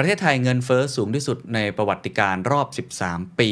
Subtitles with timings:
[0.00, 2.66] ประเทศไทยเงินเฟอ้อสูงที่สุดในประวัติการรอบ
[3.02, 3.50] 13 ปี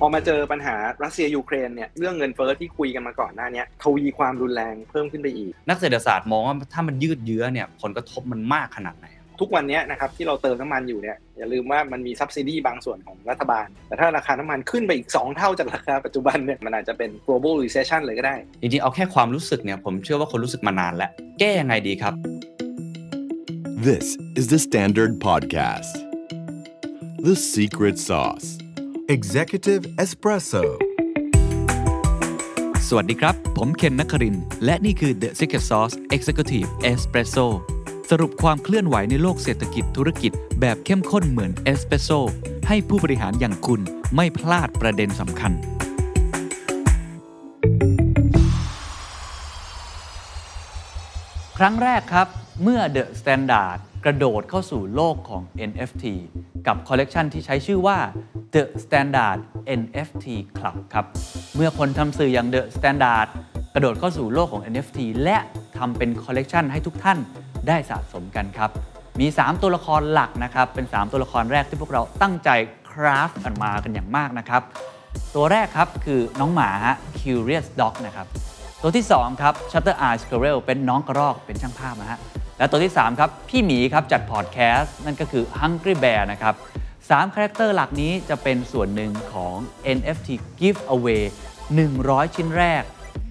[0.00, 9.06] พอมาเจอปัญหารัสเซียยูเครนเนี่ยเรื่องเงินเฟอ้อที่คุยกันมาก่อนหน้านี้ทวีความรุนแรงเพิ่มขึ้นไปอีก นักเศรษฐศาสตร์มองว่าถ้ามันยืดเยื้อเนี่ยผลกระทบมันมากขนาดไหน
[9.40, 21.10] ทุกวันนี้นะครับที่เราเติมน้ำมันอยู่เนี่ยอย่าลืมว่ามันมีซับซิดีบางส่วนของรัฐบาล แต่ถ้าราคาน้ำมันขึ้นไปอีก 2 เท่าจากราคาปัจจุบันเนี่ยมันอาจจะเป็น global recession เลยก็ได้ จริงๆ เอาแค่ความรู้สึกเนี่ยผมเชื่อว่าคนรู้สึกมานานแล้ว
[21.40, 22.14] แก้ยังไงดีครับ
[23.86, 24.06] This
[24.38, 25.94] is the Standard Podcast.
[27.26, 28.48] The Secret Sauce.
[29.16, 30.64] Executive Espresso
[32.88, 37.46] สวัสดีครับ ผมเคนนักครินทร์และนี่คือ The Secret Sauce Executive Espresso
[38.10, 42.10] สรุปความเคลื่อนไหวในโลกเศรษฐกิจธุรกิจ แบบเข้มข้นเหมือนเอสเปรสโซ
[42.68, 43.80] ให้ผู้บริหารอย่างคุณ
[44.16, 45.52] ไม่พลาดประเด็นสำคัญ
[51.58, 52.28] ครั้งแรกครับ
[52.62, 56.04] เมื่อ The Standard กระโดดเข้าสู่โลกของ NFT
[56.66, 57.98] กับคอลเลกชันที่ใช้ชื่อว่า
[58.54, 59.38] The Standard
[59.80, 61.06] NFT Club ครับ
[61.56, 63.28] เมื่อคนทำสื่ออย่าง The Standard
[63.74, 65.36] กระโดดเข้าสู่โลกของ NFT และ
[65.78, 67.18] ทำเป็นคอลเลกชันให้ทุกท่าน
[67.68, 68.70] ได้สะสมกันครับ
[69.20, 72.50] มี 3 ตัวละครหลักนะครับ เป็น 3 ตัวละครแรกที่พวกเราตั้งใจ
[72.90, 74.62] craft กันมากันอย่างมากนะครับ
[75.34, 78.26] ตัวแรกครับคือน้องหมาฮะ Curious Dog นะครับ
[78.82, 82.18] ตัวที่ 2 ครับ Shutter Eye Squirrel เป็นน้องกระรอกเป็นช่างภาพนะฮะ
[82.58, 86.54] และตัวที่ 3 ครับ พี่หมีครับจัดพอดแคสต์นั่นก็คือ Hungry Bear นะครับ
[86.94, 89.54] 3 character หลักนี้จะเป็นส่วนหนึ่งของ
[89.96, 90.28] NFT
[90.60, 91.24] Giveaway
[91.78, 92.82] 100 ชิ้นแรก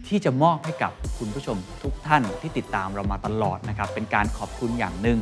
[0.07, 5.19] ที่จะมอบให้กับคุณผู้ชมทุกท่านที่ติดตามเรามาตลอดนะครับ เป็นการขอบคุณอย่างหนึ่ง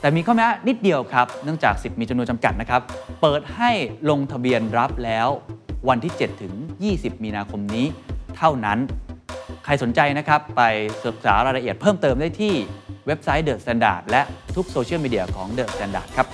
[0.00, 2.82] แต่มีข้อแม้นิดเดียวครับ เนื่องจากสิทธิ์มีจำนวนจำกัดนะครับ
[3.20, 3.70] เปิดให้
[4.10, 5.28] ลงทะเบียนรับแล้ว
[5.88, 6.54] วันที่ 7 ถึง
[6.88, 7.86] 20 มีนาคมนี้
[8.36, 8.78] เท่านั้น
[9.64, 10.62] ใครสนใจนะครับไป
[11.04, 12.54] ศึกษารายละเอียดเพิ่มเติมได้ที่
[13.06, 14.22] เว็บไซต์ The Standard และ
[14.54, 16.26] ทุกโซเชียลมีเดียของ The Standard ครับ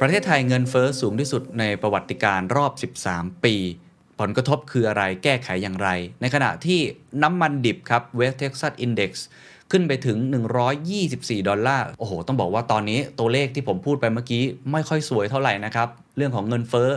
[0.00, 2.72] ประเทศไทยเงินเฟอ้อสูงที่สุดในประวัติการรอบ
[3.08, 3.54] 13 ปี
[4.20, 5.88] ผลกระทบคืออะไรแก้ไขอย่างไร
[6.20, 6.80] ในขณะที่
[7.22, 9.12] น้ำมันดิบครับ West Texas Index
[9.70, 10.18] ขึ้นไปถึง
[10.82, 16.90] 124 ดอลลาร์ โอ้โห ต้องบอกว่าตอนนี้ตัวเลขที่ผมพูดไปเมื่อกี้ไม่ค่อยสวยเท่าไหร่นะครับ เรื่องของเงินเฟ้อ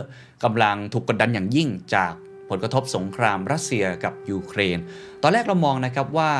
[0.44, 2.12] กำลังถูกกดดันอย่างยิ่งจาก
[2.50, 4.78] ผลกระทบสงครามรัสเซียกับยูเครน
[5.22, 6.30] ตอนแรกเรามองนะครับว่า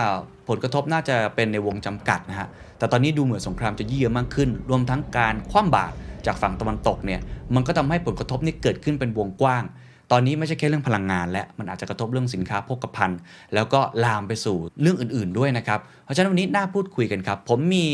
[0.48, 2.48] ผลกระทบน่าจะเป็นในวงจำกัดนะฮะ
[2.78, 5.94] แต่ตอนนี้ดูเหมือนสงครามจะยืดมากขึ้น รวมทั้งการคว่ำบาตร
[6.26, 7.20] จากฝั่งตะวันตกเนี่ย
[7.54, 9.65] มันก็ทำให้ผลกระทบนี้เกิดขึ้นเป็นวงกว้าง
[10.12, 13.19] ตอนนี้ไม่ใช่แค่เรื่องพลังงาน และมันอาจจะกระทบเรื่องสินค้าโภคภัณฑ์
[13.55, 17.84] แล้วก็ลามไปสู่เรื่องอื่น ๆด้วยนะครับ เพราะฉะนั้นวันนี้น่าพูดคุยกันครับ ผมมี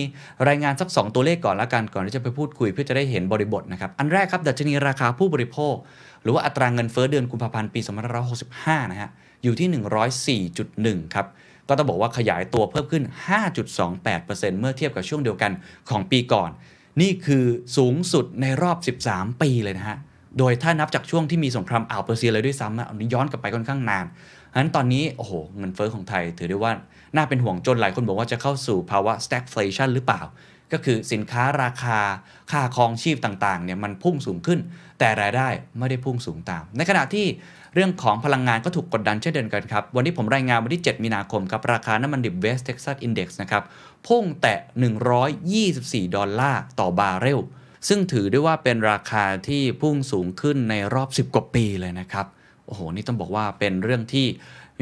[0.49, 5.75] รายงานสักสองตัวเลขก่อนละกันก่อนที่จะไปพูดคุยเพื่อจะได้เห็นบริบทนะครับ อันแรกครับดัชนีราคาผู้บริโภค
[6.23, 7.81] หรือว่าอัตราเงินเฟ้อเดือนกุมภาพันธ์ปี
[8.37, 9.11] 2565นะฮะ
[9.43, 10.49] อยู่ที่
[11.01, 11.27] 104.1 ครับ
[11.69, 13.05] ก็ต้องบอกว่าขยายตัวเพิ่มขึ้น
[13.83, 15.53] 5.28%เมื่อเทียบกับช่วงเดียวกัน
[15.91, 16.51] ของปีก่อน
[17.01, 17.45] นี่คือ
[17.77, 19.99] สูงสุดในรอบ 13 ปีเลยนะฮะ
[20.39, 24.05] โดยถ้านับจากช่วงที่มีสงครามอ่าวเปอร์เซียเลยด้วยซ้ำนะอันนี้ย้อนกลับไปค่อนข้างนาน
[24.53, 26.73] ฉะนั้นตอนนี้โอ้โหเงินเฟ้อของไทยถือได้ว่า
[27.17, 30.23] น่าเป็นห่วงจนหลายคนบอกว่าจะเข้าสู่ภาวะ stagflation หรือเปล่า
[30.73, 31.99] ก็คือสินค้าราคา
[32.51, 34.61] ค่าครองชีพต่างๆเนี่ยมันพุ่งสูงขึ้น
[34.99, 35.49] แต่รายได้
[35.79, 37.27] ไม่ได้พุ่งสูงตาม ในขณะที่
[37.75, 43.63] เรื่องของพลังงานก็ถูกกดดันเช่นเดียวกันครับ วันนี้ผมรายงานวันที่ 7 มีนาคมครับราคาน้ำมันดิบ West Texas Index นะครับ
[44.07, 44.59] พุ่งแตะ
[45.37, 47.41] 124 ดอลลาร์ต่อบาร์เรล
[47.89, 52.27] ซึ่งถือได้ว่าเป็นราคาที่พุ่งสูงขึ้นในรอบ 10 กว่าปีเลยนะครับ
[52.67, 54.27] โอ้โห นี่ต้องบอกว่าเป็นเรื่องที่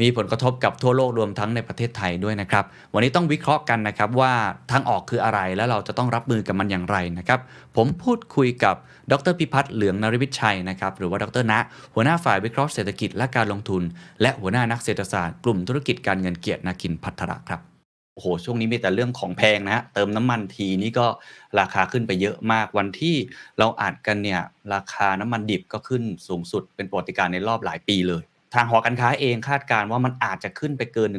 [0.01, 4.33] มีผลกระทบกับทั่วโลกรวมทั้งในประเทศไทยด้วยนะครับ วันนี้ต้องวิเคราะห์กันนะครับว่า
[4.71, 7.39] ทางออกคืออะไรและเราจะต้องรับมือกับมันอย่างไรนะครับ
[7.75, 8.75] ผมพูดคุยกับ
[9.11, 11.59] ดรพิพัฒน์เหลืองนริวิชัยนะครับหรือว่าดรณะ
[11.93, 13.83] หัวหน้าฝ่ายวิเคราะห์เศรษฐกิจและการลงทุน
[14.21, 17.70] และหัวหน้านักเศรษฐศาสตร์กลุ่มธุรกิจการเงินเกียรตินาคินพัทระครับ
[18.21, 21.07] โอ้โหช่วงนี้มีแต่เรื่องของแพงนะฮะเติมน้ำมันทีนี่ก็
[21.59, 23.15] ราคาขึ้นไปเยอะมากวันที่
[23.59, 24.41] เราอัดกันเนี่ย
[24.73, 28.23] ราคาน้ำมันดิบก็ขึ้นสูงสุดเป็นประวัติการในรอบหลายปีเลย
[28.53, 31.09] ทางหอการค้าเองคาดการณ์ว่ามันอาจจะขึ้นไปเกิน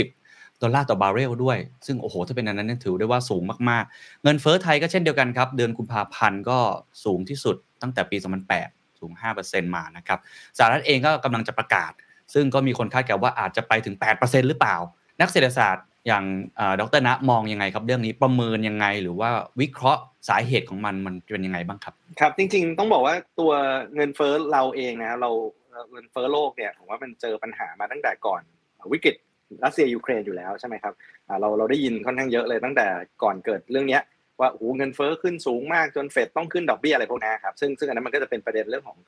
[0.00, 6.58] 150ดอลลาร์ต่อบาร์เรลด้วย ซึ่งโอ้โห ถ้าเป็นอันนั้นถือได้ว่าสูงมากๆ เงินเฟ้อไทยก็เช่นเดียวกันครับ เดือนกุมภาพันธ์ก็
[7.04, 8.16] สูงที่สุดตั้งแต่ปี
[8.58, 9.12] 2008 สูง
[9.42, 10.18] 5%มานะครับ
[10.58, 11.92] สหรัฐเองก็กำลังจะประกาศ
[12.34, 14.76] ซึ่งก็มีคนคาดการณ์ว่าอาจจะไปถึง 8%หรือเปล่า
[15.20, 16.24] นักเศรษฐศาสตร์ อย่าง
[16.80, 19.30] ดรณะมองยังไงครับ เรื่องนี้ประเมินยังไง หรือว่า
[19.60, 23.52] วิเคราะห์สาเหตุของมันมันเป็นยังไงบ้างครับ ครับ จริงๆ ต้องบอกว่าตัว
[23.94, 25.30] เงินเฟ้อเราเองนะเรา
[25.90, 28.42] เงินเฟ้อโลกเนี่ยผมว่ามันเจอปัญหามาตั้งแต่ก่อน
[28.92, 29.14] วิกฤต
[29.64, 30.94] รัสเซียยูเครนอยู่แล้วใช่ไหมครับ
[31.40, 32.86] เราเราได้ยินค่อนข้างเยอะเลยตั้งแต่
[33.22, 33.98] ก่อนเกิดเรื่องนี้
[34.40, 38.98] ว่าโอ้เงินเฟ้อขึ้นสูงมากจนเฟดต้องขึ้นดอกเบี้ยอะไรพวกนี้ครับซึ่งซึ่งอันนั้นมันก็จะเป็นประเด็นเรื่องของ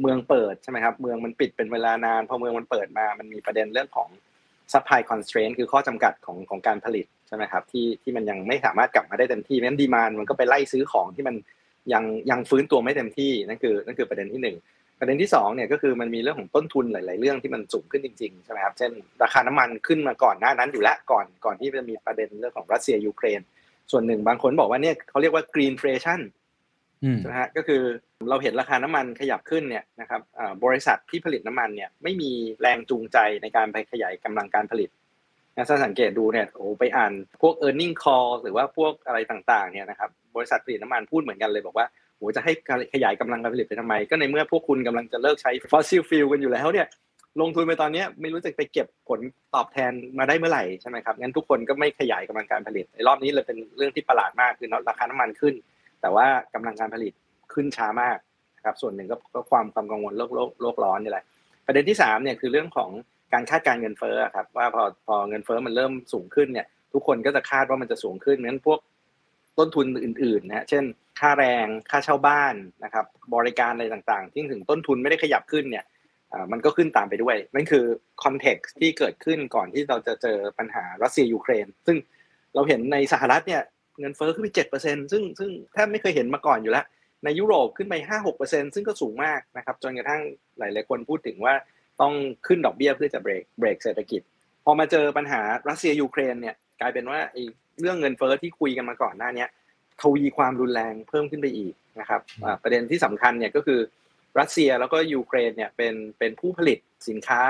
[0.00, 4.08] เมืองเปิดใช่ไหมครับเมืองมันปิดเป็นเวลานานพอเมืองมันเปิดมามันมีประเด็นเรื่องของ
[4.72, 11.36] supply constraint คือข้อจำกัดของของการผลิตใช่ไหมครับที่ที่มันยังไม่สามารถกลับมาได้เต็มที่นั้นดีมานมันก็ไปไล่ซื้อของที่มัน
[11.92, 14.56] ยังยังฟื้นตัวไม่เต็มที่นั่นคือนั่นคือประเด็นที่หนึ่ง
[14.98, 18.90] ประเด็นที่สองเนี่ยก็คือมันมีเรื่องของต้นทุนหลาย ๆ เรื่องที่มันสูงขึ้นจริงๆใช่ไหมครับเช่น
[19.22, 23.40] ราคาน้ำมันขึ้นมาก่อนหน้านั้นอยู่แล้วก่อนก่อนที่จะมีประเด็นเรื่องของรัสเซียยูเครน
[23.90, 27.82] ส่วนหนึ่งบางคนบอกว่าเนี่ยเขาเรียกว่า greenflation อืมนะฮะก็คือ
[28.30, 30.20] เราเห็นราคาน้ำมันขยับขึ้นเนี่ยนะครับ
[30.64, 34.90] บริษัทที่ผลิตน้ำมันเนี่ยไม่มีแรงจูงใจในการไปขยายกำลังการผลิต
[35.56, 37.12] นะถ้าสังเกตดูเนี่ยโอ้ไปอ่าน
[37.42, 42.52] พวก e a r n i n g call หรือว่าพวกอะไรต่างๆเนี่ยนะครับบริษัทผลิตน้ำมันพูดเหมือนกันเลยบอกว่าโหจะให้
[42.94, 46.86] ขยายกำลังการผลิตไปทำไม ก็ในเมื่อพวกคุณกำลังจะเลิกใช้ fossil fuel กันอยู่แล้วเนี่ย
[47.40, 49.20] ลงทุนไปตอนนี้ไม่รู้จะไปเก็บผล
[49.54, 55.54] ตอบแทนมาได้เมื่อไหร่ใช่ไหมครับงั้นทุกคนก็ไม่ขยายกำลังการผลิตในรอบนี้เลยเป็นเรื่องที่ประหลาดมากคือราคาน้ำมันขึ้น
[56.02, 57.12] แต่ว่ากำลังการผลิต
[57.52, 58.18] ขึ้นช้ามาก
[58.56, 61.24] นะครับส่วนหนึ่งก็ความความกังวลโลกโลกโลกร้อนนี่แหละ
[61.66, 62.90] ประเด็นที่สามเนี่ยคือเรื่องของ
[63.32, 68.78] การคาดการณ์เงินเฟ้อครับว่าพอพอเงินเฟ้อมันเริ่มสูงขึ้นเนี่ยทุกคนก็จะคาดว่ามันจะสูงขึ้นงั้นพวก
[69.58, 70.84] ต้นทุนอื่นๆนะเช่น
[71.20, 75.84] ค่าแรงค่าเช่าบ้านนะครับบริการอะไรต่างๆ ที่ถึงต้นทุนไม่ได้ขยับขึ้นเนี่ย
[76.52, 77.84] มันก็ขึ้นตามไปด้วยนั่นคือ
[78.22, 81.96] context ที่เกิดขึ้นก่อนที่เราจะเจอปัญหารัสเซียยูเครนซึ่ง
[82.54, 83.62] เราเห็นในสหรัฐเนี่ย
[84.00, 86.84] เงินเฟ้อขึ้นไปเจ็ดเปอร์เซ็นซึ่งซึ่งแทบไม่เคยเห็นมาก่อนอยู่แล้ว
[87.24, 90.22] ในยุโรปขึ้นไปห้าหกเปอร์เซ็นซึ่งก็สูงมากนะครับ จนกระทั่ง
[90.58, 91.54] หลายๆคนพูดถึงว่า
[92.00, 92.12] ต้อง
[92.46, 94.20] ขึ้นดอกเบี้ยเพื่อจะเบรกเบรกเศรษฐกิจ
[94.64, 97.42] พอมาเจอปัญหารัสเซียยูเครนเนี่ยกลายเป็นว่าไอ้
[97.80, 99.46] เรื่องเงินเฟ้อที่คุยกันมาก่อนหน้านี้
[100.02, 102.20] ทวีความรุนแรงเพิ่มขึ้นไปอีกนะครับ
[102.62, 103.80] ประเด็นที่สำคัญเนี่ยก็คือ
[104.38, 106.78] รัสเซียแล้วก็ยูเครนเนี่ยเป็นเป็นผู้ผลิต
[107.08, 107.40] สินค้า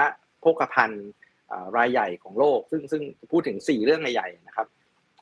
[0.41, 1.07] โภคภัณฑ์
[1.77, 4.67] รายใหญ่ของโลก ซึ่งซึ่งพูดถึง 4 เรื่องใหญ่ๆนะครับ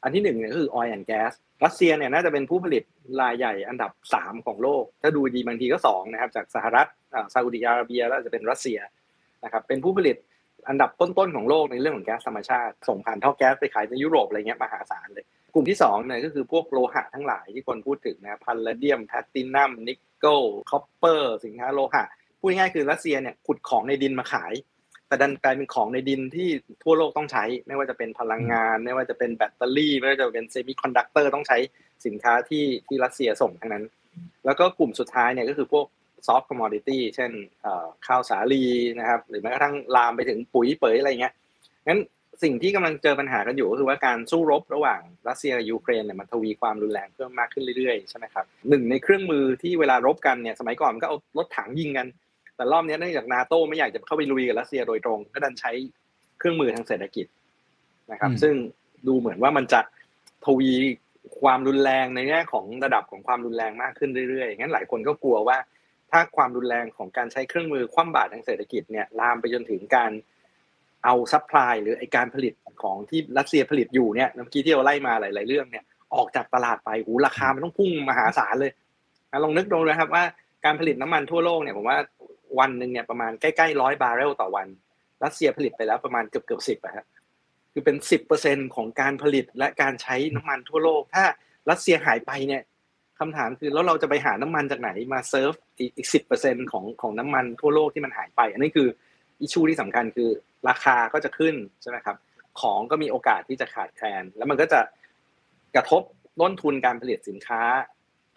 [0.03, 1.33] อันที่หนึ่งเนี่ยก็คือ oil and gas
[1.65, 2.85] รัสเซียเนี่ยน่าจะเป็นผู้ผลิต
[3.21, 8.79] รายใหญ่อันดับ 3 ของโลก ถ้าดูดีบางทีก็2นะครับจากสหรัฐอ่าซาอุดิอาระเบียแล้วจะเป็นรัสเซีย
[9.45, 10.17] นะครับเป็นผู้ผลิต
[10.69, 15.25] อันดับต้นๆของโลกในเรื่องของแก๊สธรรมชาติ ส่งผ่านท่อแก๊สไปขายในยุโรปอะไรเงี้ยมหาศาลเลย
[15.55, 22.05] กลุ่มที่2เนี่ยก็คือพวกโลหะทั้งหลายที่คนพูดถึงนะแพลเลเดียมแพลตินัมนิกเกิลcopper สินค้าโลหะ
[22.41, 24.53] พูดง่ายๆคือรัสเซียเนี่ยขุดของในดินมาขาย
[25.11, 26.49] แต่ดันกลายเป็นของในดินที่
[26.83, 31.59] ทั่วโลกต้องใช้ ไม่ว่าจะเป็นพลังงาน ไม่ว่าจะเป็นแบตเตอรี่ ไม่ว่าจะเป็น semiconductor ต้องใช้
[32.07, 33.85] สินค้าที่ที่รัสเซียส่งทั้งนั้น
[34.45, 35.87] แล้วก็กลุ่มสุดท้ายเนี่ยก็คือพวก
[36.27, 37.31] soft commodity เช่น
[37.63, 38.65] เอ่อข้าวสาลี
[38.99, 41.35] นะครับหรือแม้กระทั่งลามไปถึงปุ๋ยเป๋ยอะไรเงี้ย
[41.87, 42.01] งั้น
[42.43, 52.07] สิ่งที่กำลังเจอปัญหากันอยู่ก็คือว่าการสู้รบระหว่างรัสเซียกับยูเครนเนี่ยมันทวีความรุนแรงเพิ่มมากขึ้นเรื่อยๆใช่ไหมครับหนึ่งในเครื่องมือที่เวลารบกันเนี่ยสมัยก่อนมันก็เอารถถังยิงกัน
[52.61, 55.73] แต่รอบนี้เนื่องจากนาโต้ไม่อยากจะเข้าไปลุยกับรัสเซียโดยตรง ก็ดันใช้
[56.39, 57.27] เครื่องมือทางเศรษฐกิจ
[58.13, 58.55] นะครับอืมซึ่ง
[59.07, 59.81] ดูเหมือนว่ามันจะ
[60.45, 60.73] ทวี
[61.41, 65.59] ความรุนแรงในแง่ของระดับของความรุนแรงมากขึ้นเรื่อยๆงั้นหลายคนก็กลัวว่า
[66.11, 70.11] ถ้าความรุนแรงของการใช้เครื่องมือคว่ำบาตรทางเศรษฐกิจเนี่ยลามไปจนถึงการ
[71.05, 75.85] เอา supply หรือไอ้การผลิตของที่รัสเซียผลิตอยู่เนี่ยเมื่อกี้ที่เราไล่มาหลาย ๆ เรื่องเนี่ย
[76.15, 78.73] ออกจากตลาดไปโหราคามันต้องพุ่งมหาศาลเลย
[79.31, 80.25] นะลองนึกดูนะครับว่า
[80.65, 81.99] การผลิตน้ำมันทั่วโลกเนี่ยผมว่า
[82.59, 84.67] วันหนึ่งเนี่ยประมาณใกล้ๆร้อยล้านบาร์เรลต่อวัน
[85.25, 87.07] รัสเซียผลิตไปแล้วประมาณเกือบเกือบสิบอะครับ
[87.73, 91.25] คือเป็นสิบเปอร์เซ็นของการผลิตและการใช้น้ำมันทั่วโลก ถ้า
[91.71, 92.63] รัสเซียหายไปเนี่ย
[93.19, 95.53] คำถามคือแล้วเราจะไปหาน้ำมันจากไหนมาเซิร์ฟ
[95.97, 98.89] อีกสิบเปอร์เซ็นของของน้ำมันทั่วโลกที่มันหายไป อันนี้คือ
[99.41, 100.31] issue ที่สำคัญคือ
[100.69, 102.17] ราคาก็จะขึ้นใช่ไหมครับ
[102.61, 104.81] ของก็มีโอกาสที่จะขาดแคลน แล้วมันก็จะ
[105.75, 106.03] กระทบ
[106.41, 107.63] ต้นทุนการผลิตสินค้า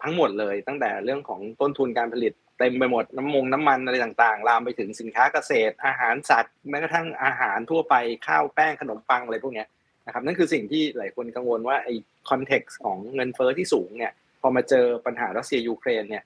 [0.02, 7.94] ทั้งหมดเลย ตั้งแต่เรื่องของต้นทุนการผลิต เต็มไปหมดน้ำมงน้ำมันอะไรต่างๆ ลามไปถึงสินค้าเกษตร อาหารสัตว์แม้กระทั่งอาหารทั่วไป
[8.26, 9.64] ข้าวแป้งขนมปังอะไรพวกนี้
[10.06, 11.94] นะครับนั่นคือสิ่งที่หลายคนกังวลว่าไอ้
[12.30, 16.24] context ของเงินเฟ้อที่สูงเนี่ยพอมาเจอปัญหารัสเซียยูเครนเนี่ย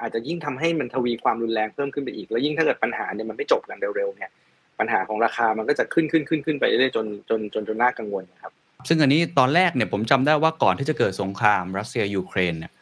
[0.00, 4.30] อาจจะยิ่งทำให้มันทวีความรุนแรงเพิ่มขึ้นไปอีก แล้วยิ่งถ้าเกิดปัญหาเนี่ยมันไม่จบกันเร็วๆเนี่ย
[4.78, 8.52] ปัญหาของราคามันก็จะขึ้นขึ้นขึ้นขึ้นไปเรื่อยๆจนจนจนจนน่ากังวลนะครับ
[8.88, 12.72] ซึ่งอันนี้ตอนแรกเนี่ยผมจำได้ว่าก่อนที่จะเกิดสงครามรัสเซียยูเครนเนี่ย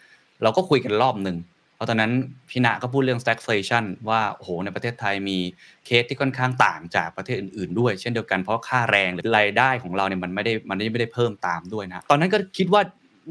[0.42, 1.36] เราก็คุยกันรอบหนึ่ง
[1.82, 2.12] เพราะตอนนั้น
[2.50, 5.38] พี่ณก็พูดเรื่อง stagflation ว่าโอ้โหในประเทศไทยมี
[5.86, 12.82] เคสที่ค่อนข้างต่างจากประเทศอื่นๆ ด้วย เช่นเดียวกันเพราะค่าแรงหรือรายได้ของเราเนี่ยมันไม่ได้มันไม่ได้เพิ่มตามด้วยนะตอนนั้นก็คิดว่า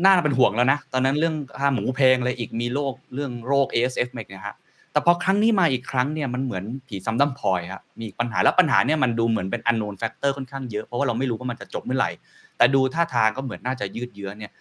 [0.04, 4.56] น่าเป็นห่วงแล้วนะ ตอนนั้นเรื่องค่าหมูแพงอะไรอีกมีโรคเรื่องโรค ASF เมกนะฮะ
[4.92, 12.10] แต่พอครั้งนี้มาอีกครั้งเนี่ยมันเหมือนผีซ้ำดำพลอยครับมีปัญหาแล้วปัญหาเนี่ยมันดูเหมือนเป็น unknown factor ค่อนข้างเยอะเพราะว่าเราไม่รู้ว่ามันจะจบเมื่อไหร่
[12.58, 14.52] แต่ดูท่าทางก็เหมือนน่าจะยืดเยื้อเนี่ย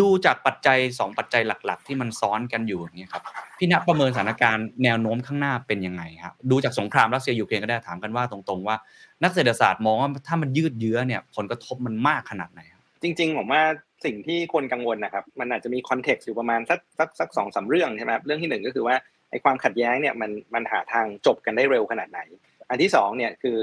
[0.00, 3.22] ดูจากปัจจัย 2 ปัจจัยหลัก ๆ ที่มันซ้อนกันอยู่อย่างเงี้ครับ
[3.58, 8.76] พี่ณประเมินสถานการณ์แนวโน้มข้างหน้าเป็นยังไงครับดูจากสงครามรัสเซียยูเครนก็ได้ถามกันว่าตรงๆว่า
[9.22, 13.62] นักเศรษฐศาสตร์มองว่าถ้ามันยืดเยื้อเนี่ยผลกระทบมันมากขนาดไหนครับจริง ๆ ผมว่า
[14.04, 18.96] สิ่งที่คนกังวลนะครับมันอาจจะมี context อยู่ประมาณสักสักสักสองสามเรื่องใช่ไหมครับเรื่องที่หนึ่งก็คือว่า
[19.30, 22.20] ไอ้ความขัดแย้งเนี่ยมันมันหาทางจบกันได้เร็วขนาดไหน
[22.68, 23.58] อันที่สองเนี่ยคือ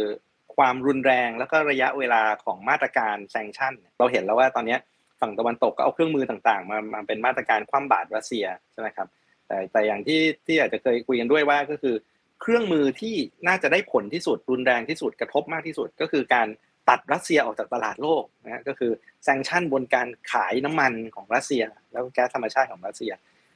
[0.56, 4.78] ความรุนแรงแล้วก็ระยะเวลาของมาตรการแซงชั่น เราเห็นแล้วว่าตอนนี้
[5.22, 9.08] ฝั่งตะวันตกก็เอาเครื่องมือต่างๆ มามาเป็นมาตรการคว่ำบาตรรัสเซียใช่ไหมครับ
[9.48, 11.96] แต่แต่อย่างที่ที่อาจจะเคยคุยกันด้วยว่าก็คือ
[12.42, 13.16] เครื่องมือที่
[13.48, 16.48] น่าจะได้ผลที่สุดรุนแรงที่สุดกระทบมากที่สุด ก็คือการ
[16.90, 18.92] ตัดรัสเซียออกจากตลาดโลกนะก็คือ
[19.24, 23.12] แซงชั่นบนการขายน้ำมันของรัสเซีย แล้วก็แก๊สธรรมชาติของรัสเซีย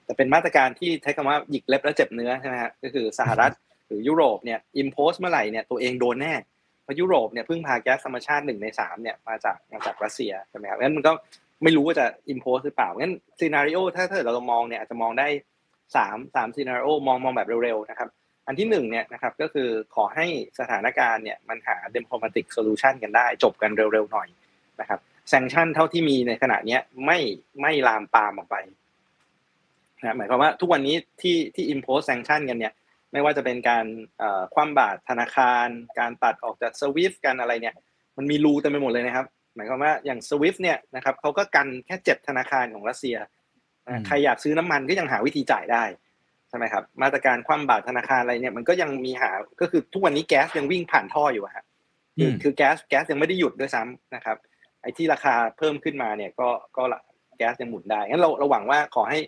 [0.05, 3.51] แต่เป็นมาตรการที่ใช้คำว่าหยิกเล็บแล้วเจ็บเนื้อใช่ไหมฮะก็คือสหรัฐ
[3.87, 6.33] หรือยุโรปเนี่ย impose เมื่อไหร่เนี่ยตัวเองโดนแน่
[6.83, 11.11] เพราะยุโรปเนี่ยพึ่งพาแก๊สธรรมชาติหนึ่งในสามเนี่ยมาจากมาจากรัสเซียใช่ไหมครับงั้นมันก็
[11.65, 15.27] ไม่รู้ว่าจะ impose หรือเปล่างั้น scenario ถ้าถ้าเรามองเนี่ยอาจจะมองได้
[15.95, 18.09] สามสาม scenario มองมองแบบเร็วๆนะครับ
[18.47, 20.25] อันที่หนึ่งเนี่ยนะครับก็คือขอให้
[20.59, 24.27] สถานการณ์เนี่ยมันหา diplomatic solution กันได้ จบกันเร็วๆหน่อย
[24.81, 24.99] นะครับ
[25.31, 27.19] sanction เท่าที่มีในขณะเนี้ยไม่
[27.61, 28.55] ไม่ลามปามออกไป
[30.01, 32.73] นะหมายความว่าทุกวันนี้ที่ที่ impose sanction กันเนี่ย
[33.11, 33.85] ไม่ว่าจะเป็นการ
[34.53, 35.67] คว่ำบาตรธนาคาร
[35.99, 37.75] การตัดออกจาก SWIFT กันอะไรเนี่ย
[38.17, 43.17] มันมีรูเต็มไปหมดเลยนะครับ หมายความว่าอย่าง SWIFT เนี่ยนะครับเขาก็กันแค่เจ็ดธนาคารของรัสเซีย
[44.07, 45.83] ใครอยากซื้อน้ำมันก็ยังหาวิธีจ่ายได้
[46.49, 49.31] ใช่ไหมครับ มาตรการคว่ำบาตรธนาคารอะไรเนี่ยมันก็ยังมีหา
[49.61, 51.65] ก็คือทุกวันนี้แก๊สยังวิ่งผ่านท่ออยู่ฮะ
[52.19, 54.37] คือคือแก๊สแก๊สยังไม่ได้หยุดด้วยซ้ำนะครับ
[54.81, 56.83] ไอ้ที่ราคาเพิ่มขึ้นมาเนี่ยก็ก็
[57.37, 59.19] แก๊สยังหมุนได้งั้นเราเราหวังว่าขอให้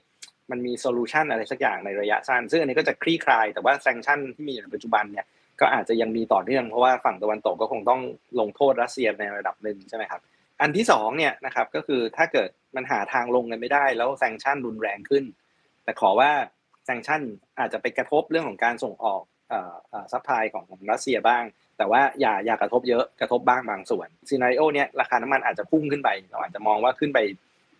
[0.52, 5.26] มันมี solution อะไรสักอย่างในระยะสั้น ซึ่งอันนี้ก็จะคลี่คลายแต่ว่า sanction ที่มีอยู่ในปัจจุบันเนี่ย
[5.62, 8.02] ก็อาจจะยังมีต่อเนื่องเพราะว่าฝั่งตะวันตกก็คงต้อง
[8.40, 10.22] ลงโทษรัสเซียในระดับหนึ่งใช่ไหมครับ
[10.62, 15.24] อันที่สองเนี่ยนะครับก็คือถ้าเกิดมันหาทางลงกันไม่ได้ แล้ว sanction รุนแรงขึ้น
[15.84, 16.32] แต่ขอว่า
[16.86, 17.22] sanction
[17.60, 19.22] อาจจะไปกระทบเรื่องของการส่งออก
[20.12, 21.44] supply ของรัสเซียบ้าง
[21.78, 27.20] แต่ว่าอย่าอย่ากระทบเยอะกระทบบ้างบางส่วน scenario เนี้ยราคาน้ำมันอาจจะพุ่งขึ้นไปเราอาจจะมองว่าขึ้นไป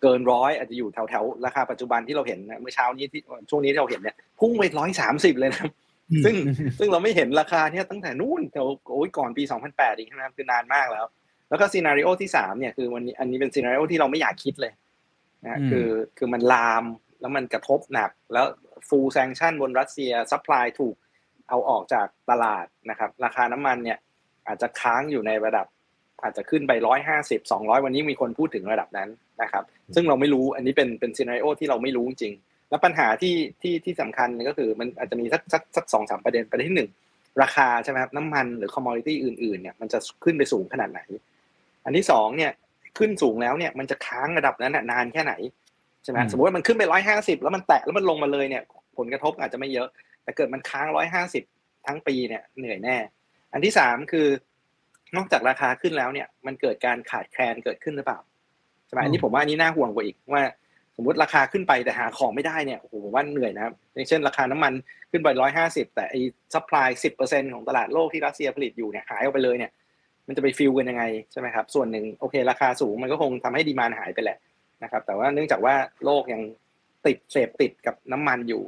[0.02, 5.66] เกินร้อยอาจจะอยู่แถวแถวราคาปัจจุบันที่เราเห็นเมื่อเช้านี้ที่ช่วงนี้ที่เราเห็นเนี่ยพุ่งไปร้อยสามสิบเลยนะ
[6.24, 6.34] ซึ่ง
[6.78, 11.06] ซึ่งเราไม่เห็นราคาเนี้ยตั้งแต่นู่นแถวโอ้ยก่อนปี 2008อีกนะครับคือนานมากแล้ว
[11.48, 14.72] แล้วก็ scenario ที่สามเนี่ยคือวันนี้อันนี้เป็น scenario ที่เราไม่อยากคิดเลย
[15.44, 15.88] นะคือ
[16.18, 16.84] คือมันลาม
[17.20, 18.46] แล้วมันกระทบหนัก แล้ว
[18.88, 20.94] full sanction บนรัสเซีย supply ถูก
[21.48, 23.98] เอาออกจากตลาดนะครับ ราคาน้ำมันเนี่ย
[24.46, 25.66] อาจจะค้างอยู่ในระดับ
[26.22, 29.08] อาจจะขึ้นไปร้อยห้าสิบสองร้อยวันนี้มีคนพูดถึงระดับนั้น
[29.42, 32.34] นะครับ ซึ่งเราไม่รู้อันนี้เป็นเป็นซีนารีโอที่เราไม่รู้จริง
[32.70, 36.90] แล้วปัญหาที่ที่ที่สำคัญก็คือมันอาจจะมีสักสักสักสองสามประเด็นประเด็นที่หนึ่ง
[37.42, 41.00] ราคาใช่ไหมครับน้ำมันหรือคอมมอดิตี้อื่นๆเนี่ยมันจะขึ้นไปสูงขนาดไหน
[41.84, 42.52] อันที่สองเนี่ย
[42.98, 45.34] ขึ้นสูงแล้วเนี่ยมันจะค้างระดับนั้นนานแค่ไหน
[46.02, 48.62] ใช่ไหมสมมติว่ามันขึ้นไปร้อยห้าสิบแล้วมันแตะแล้วมันลงมาเลยเนี่ย
[48.98, 49.88] ผลกระทบอาจจะไม่เยอะ
[50.22, 51.44] แต่เกิดมันค้างร้อยห้าสิบ
[51.86, 52.96] ทั้งปีเนี่ยเหนื่อยแน่
[53.52, 54.26] อันที่สามคือ
[55.16, 58.18] นอกจากราคาขึ้นแล้วเนี่ย มันเกิดการขาดแคลนเกิดขึ้นหรือเปล่า
[58.86, 60.42] ใช่ไหมอันนี้ผมว่าอันนี้น่าห่วงกว่าอีกว่า
[61.00, 64.72] สมมติราคาขึ้นไปแต่หาของไม่ได้เนี่ยโอ้โหว่าเหนื่อยนะครับอย่างเช่น ราคาน้ำมัน
[65.10, 66.20] ขึ้นไปร้อยห้าสิบแต่ไอ้
[66.54, 69.70] supply สิบเปอร์เซ็นของตลาดโลกที่รัสเซียผลิตอยู่เนี่ยหายออกไปเลยเนี่ย
[70.26, 74.38] มันจะไป fill กันยังไงใช่ไหมครับ ส่วนหนึ่งโอเค ราคาสูงมันก็คงทำให้ demand หายไปแหละ
[74.82, 75.74] นะครับ แต่ว่าเนื่องจากว่า
[76.04, 76.42] โลกยัง
[77.06, 78.62] ติดเสพติดกับน้ำมันอยู่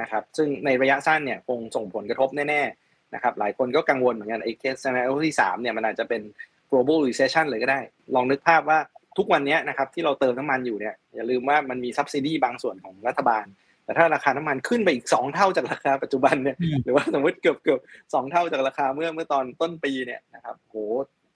[0.00, 6.22] นะครับ ซึ่งในระยะสั้นเนี่ยคงส่งผลกระทบแน่ๆนะครับ หลายคนก็กังวลเหมือนกันไอ้ case scenario ที่3เนี่ยมันอาจจะเป็น
[6.70, 7.80] global recession เลยก็ได้
[8.14, 8.78] ลองนึกภาพว่า
[9.18, 13.44] ทุกวันนี้นะครับที่เราเติมน้ำมันอยู่เนี่ยอย่าลืมว่ามันมี subsidy บางส่วนของรัฐบาล
[13.84, 17.80] แต่ถ้าราคาน้ำมันขึ้นไปอีก2เท่าจากราคาปัจจุบันเนี่ยหรือว่าสมมติเกือบเกือบ
[18.14, 20.76] สองเท่าจากราคาเมื่อเมื่อตอนต้นปีเนี่ยนะครับโห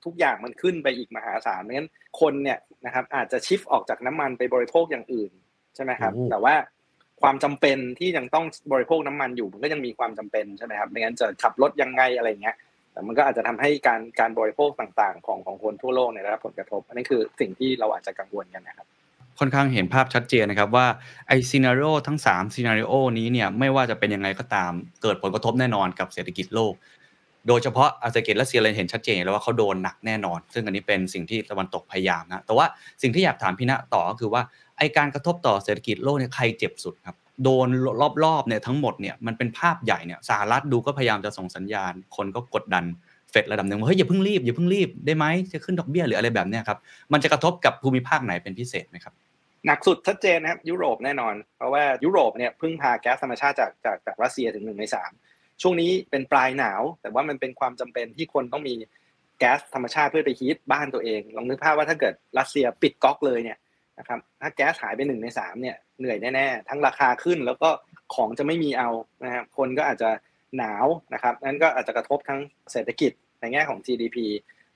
[0.04, 5.30] ทุกอย่างมันขึ้นไปอีกมหาศาลเพราะฉะนั้นคนเนี่ยนะครับอาจจะ shift ออกจากน้ำมันไปบริโภคอย่างอื่น
[5.74, 6.54] ใช่ไหมครับ แต่ว่า
[7.22, 12.56] ความจำเป็นที่ยังต้องบริโภคน้ำมันอยู่มันก็ยังมีความจำเป็นใช่ไหมครับไม่งั้นจะขับรถยังไงอะไรเงี้ย
[12.98, 18.86] แต่มันก็อาจจะทำให้การการบริโภคต่างๆ ของของคนทั่วโลกเนี่ยได้รับผลกระทบอันนี้คือสิ่งที่เราอาจจะกังวลกันนะครับ
[19.38, 20.86] ค่อนข้างเห็นภาพชัดเจนนะครับว่า
[21.28, 26.72] ไอ้ scenario ทั้ง3 scenario นี้เนี่ยไม่ว่าจะเป็นยังไงก็ตามเกิดผลกระทบแน่นอนกับเศรษฐกิจโลก
[27.48, 32.66] โดยเฉพาะเศรษฐกิจรัสเซียเราเห็นชัดเจนแล้วว่าเขาโดนหนักแน่นอน ซึ่งอันนี้เป็นสิ่งที่ตะวันตกพยายามนะแต่ว่า
[33.02, 34.42] สิ่งที่อยากถามพี่ณต่อก็คือว่า
[34.78, 37.68] ไอการกระทบต่อเศรษฐกิจโลกเนี่ยใครเจ็บสุดครับ โดน
[38.24, 42.84] รอบๆเนี่ยทั้งหมดเนี่ยมันเป็นภาพใหญ่เนี่ยสหรัฐดูก็พยายามจะส่งสัญญาณ คนก็กดดัน
[43.30, 46.78] เฟดระดับหนึ่งว่าเฮ้ยอย่าเพิ่งรีบอย่าเพิ่งรีบได้ไหมจะขึ้นดอกเบี้ยหรืออะไรแบบเนี้ยครับ
[47.12, 49.14] มันจะกระทบกับภูมิภาคไหนเป็นพิเศษไหมครับ
[49.66, 55.10] หนักสุดชัดเจนนะครับยุโรปแน่นอน เพราะว่ายุโรปเนี่ยพึ่งพาแก๊สธรรมชาติจากจากจากรัสเซียถึงหนึ่งในสาม
[55.62, 58.74] ช่วงนี้เป็นปลายหนาว แต่ว่ามันเป็นความจำเป็นที่คนต้องมี
[59.38, 63.58] แก๊สธรรมชาติเพื่อไปฮีทบ้านตัวเองลองนึกภาพว่าถ้าเกิดรัสเซียปิดก๊อกเลยเนี่ย
[63.98, 67.68] นะครับถ้าแก๊สหายไปหนึ่งในสามเนี่ยเหนื่อยแน่ๆทั้งราคาขึ้นแล้วก็
[68.14, 68.88] ของจะไม่มีเอา
[69.24, 70.10] นะครับคนก็อาจจะ
[70.56, 72.40] หนาวนะครับนั้นก็อาจจะกระทบทั้ง
[72.72, 74.16] เศรษฐกิจในแง่ของ GDP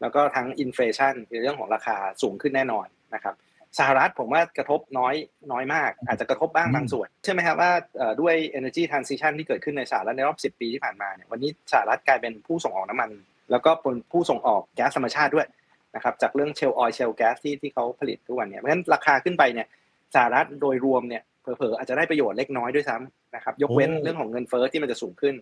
[0.01, 3.35] แล้วก็ทั้งอินฟลชันคือเรื่องของราคาสูงขึ้นแน่นอนนะครับ
[3.79, 5.15] สหรัฐผมว่ากระทบน้อย
[5.53, 7.73] น้อยมาก อาจจะกระทบบ้างบางส่วนใช่ไหมครับว่า
[8.21, 13.11] ด้วย energy transition ที่เกิดขึ้นในสหรัฐในรอบ 10 ปีที่ผ่านมาเนี่ยวันนี้สหรัฐกลายเป็นผู้ส่งออกน้ำมัน
[13.51, 15.47] แล้วก็เป็นผู้ส่งออกแก๊สธรรมชาติด้วย
[15.95, 19.67] นะครับจากเรื่องเชลออยเชลแก๊สที่ที่เขาผลิตทุกวันเนี่ยเพราะฉะนั้นราคาขึ้นไปเนี่ย
[20.15, 25.35] สหรัฐโดยรวมเนี่ยเผลอๆอาจจะได้ประโยชน์เล็กน้อยด้วยซ้ำนะครับยกเว้นโอ้เรื่องของเงินเฟ้อที่มันจะสูงขึ้น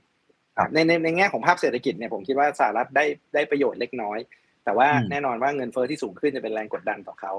[0.57, 3.05] ครับในในในแง่ของภาพเศรษฐกิจเนี่ยผมคิดว่าสหรัฐได้
[3.35, 4.19] ได้ประโยชน์เล็กน้อย
[4.65, 7.33] แต่ว่าอืมแน่นอนว่าเงินเฟ้อที่สูงขึ้นจะเป็นแรงกดดันต่อเขา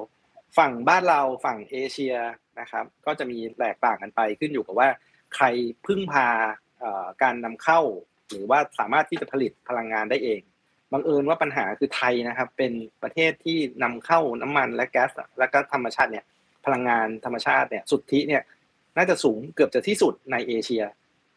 [0.57, 2.15] ฝั่งบ้านเราฝั่งเอเชีย
[2.59, 4.89] นะครับก็จะมีแตกต่างกันไปขึ้นอยู่กับว่า
[5.35, 5.45] ใคร
[5.87, 6.27] พึ่งพา
[6.79, 7.79] เอ่อการนำเข้า
[8.29, 10.41] หรือว่าสามารถที่จะผลิตพลังงานได้เอง
[10.93, 12.71] บังเอิญว่าปัญหาคือไทยนะครับ เป็น
[13.03, 16.25] ประเทศที่นำเข้าน้ำมันและแก๊สและก็ธรรมชาติเนี่ย
[16.65, 18.41] พลังงานธรรมชาติเนี่ยสุทธิเนี่ย
[18.97, 20.83] น่าจะสูงเกือบจะที่สุดในเอเชีย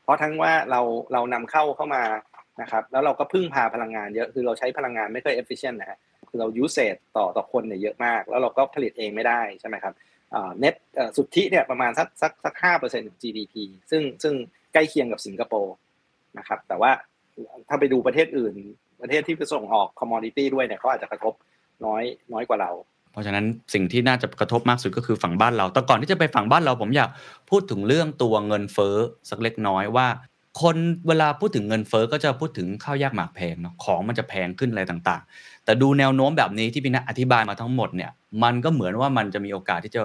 [0.03, 0.81] เพราะทั้งว่าเรา
[1.13, 2.03] เรานำเข้าเข้ามา
[2.63, 9.95] นะครับ แล้วเราก็พึ่งพาพลังงานเยอะคือเราใช้พลังงานไม่ค่อย efficient นะฮะคือเรา usage ต่อต่อคนเนี่ยเยอะมาก แล้วเราก็ผลิตเองไม่ได้ใช่ไหมครับ
[10.59, 10.75] เน็ต
[11.17, 13.55] สุทธิเนี่ยประมาณสักสักสักห้าเปอร์เซ็นต์ของ GDP
[13.91, 14.35] ซึ่งซึ่ง
[14.73, 15.75] ใกล้เคียงกับสิงคโปร์
[16.39, 16.91] นะครับ แต่ว่า
[17.69, 18.55] ถ้าไปดูประเทศอื่น
[19.05, 21.33] ประเทศที่ไปส่งออก commodity ด้วยเนี่ยเขาอาจจะกระทบ
[21.85, 22.71] น้อยน้อยกว่าเรา
[23.13, 23.45] เพราะฉะนั้น
[23.75, 27.11] สิ่งที่น่าจะกระทบมากสุดก็คือฝั่งบ้านเราแต่ก่อนที่จะไปฝั่งบ้านเราผมอยาก
[27.51, 28.97] พูดถึงเรื่องตัวเงินเฟ้อ
[29.31, 30.07] สักเล็กน้อยว่า
[30.63, 30.77] คน
[31.09, 38.11] เวลาพูดถึงเงินเฟ้อก็จะพูดถึงข้าวยากหมากแพงเนาะของมันจะแพงขึ้นอะไรต่างๆ แต่ดูแนวโน้มแบบนี้ที่พี่ณอธิบายมาทั้งหมดเนี่ย
[38.43, 40.03] มันก็เหมือนว่ามันจะมีโอกาสที่จะ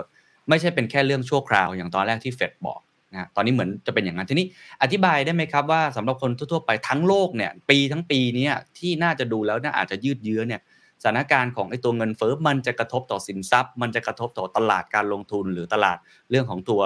[0.49, 2.79] ไม่ใช่เป็นแค่เรื่องชั่วคราวอย่างตอนแรกที่เฟดบอก
[3.13, 4.47] นะตอนนี้เหมือนจะเป็นอย่างนั้นทีนี้
[4.81, 8.47] อธิบายได้ไหมครับว่าสำหรับคนทั่วๆไปทั้งโลกเนี่ยปีทั้งปีนี้
[8.77, 10.61] ที่น่าจะดูแล้วน่าอาจจะยืดเยื้อเนี่ย
[11.03, 15.97] สถานการณ์ของไอ้ตัวเงินเฟ้อมันจะกระทบต่อสินทรัพย์ มันจะกระทบต่อตลาดการลงทุนหรือตลาด
[16.29, 16.81] เรื่องของตัว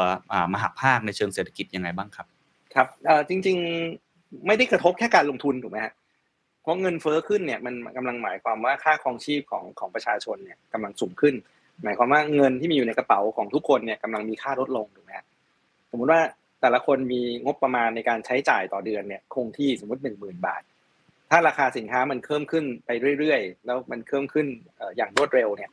[0.54, 2.28] มหาภาคในเชิงเศรษฐกิจยังไงบ้างครับ
[2.74, 2.88] ครับ
[3.30, 5.94] จริงๆไม่ได้กระทบแค่การลงทุนถูกไหมฮะ
[6.62, 11.34] เพราะเงินเฟ้อขึ้นเนี่ยมันกำลังหมายความว่าค่าครองชีพของของประชาชนเนี่ยกำลังสูงขึ้น
[11.84, 15.33] หมายความว่าเงินที่มีอยู่ในกระเป๋าของทุกคนเนี่ยกำลังมีค่าลดลงถูกไหมฮะส
[15.96, 16.22] มมุติว่า
[16.62, 20.62] แต่ละคนมีงบประมาณในการใช้จ่ายต่อเดือนเนี่ยคงที่สมมติหนึ่งหมื่นบาท
[21.32, 24.48] ถ้าราคาสินค้ามันเพิ่มขึ้นไปเรื่อยๆ แล้วมันเพิ่มขึ้น
[24.78, 25.72] เอ่ออย่างรวดเร็วเนี่ย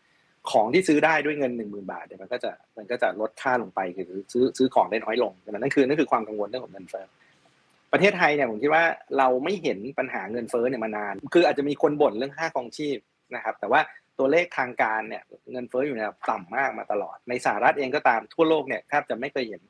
[0.50, 7.06] ของที่ซื้อได้ด้วยเงินหนึ่งหมื่นบาทเนี่ยมันก็จะมันก็จะลดค่าลงไปคือซื้อซื้อของได้น้อยลงนั่นคือนั่นคือความกังวลเรื่องของเงินเฟ้อ
[7.92, 8.84] ประเทศไทยเนี่ยผมคิดว่า
[9.18, 12.98] เราไม่เห็นปัญหาเงินเฟ้อเนี่ยมานาน คืออาจจะมีคนบ่นเรื่องค่าครองชีพ
[13.34, 13.80] นะครับ แต่ว่า
[14.18, 19.60] ตัวเลขทางการเนี่ยเงินเฟ้ออยู่ในระดับต่ำมากมาตลอด ในสหรัฐเองก็ตามทั่วโลกเนี่ยแทบจะไม่เคยเห็น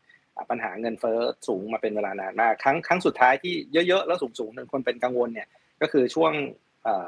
[0.50, 3.54] ปัญหาเงินเฟ้อสูงมาเป็นเวลานานมากครั้งครั้งสุดท้ายที่
[3.88, 5.48] เยอะๆแล้วสูงๆหนึ่งคนเป็นกังวลเนี่ย
[5.82, 6.32] ก็คือช่วง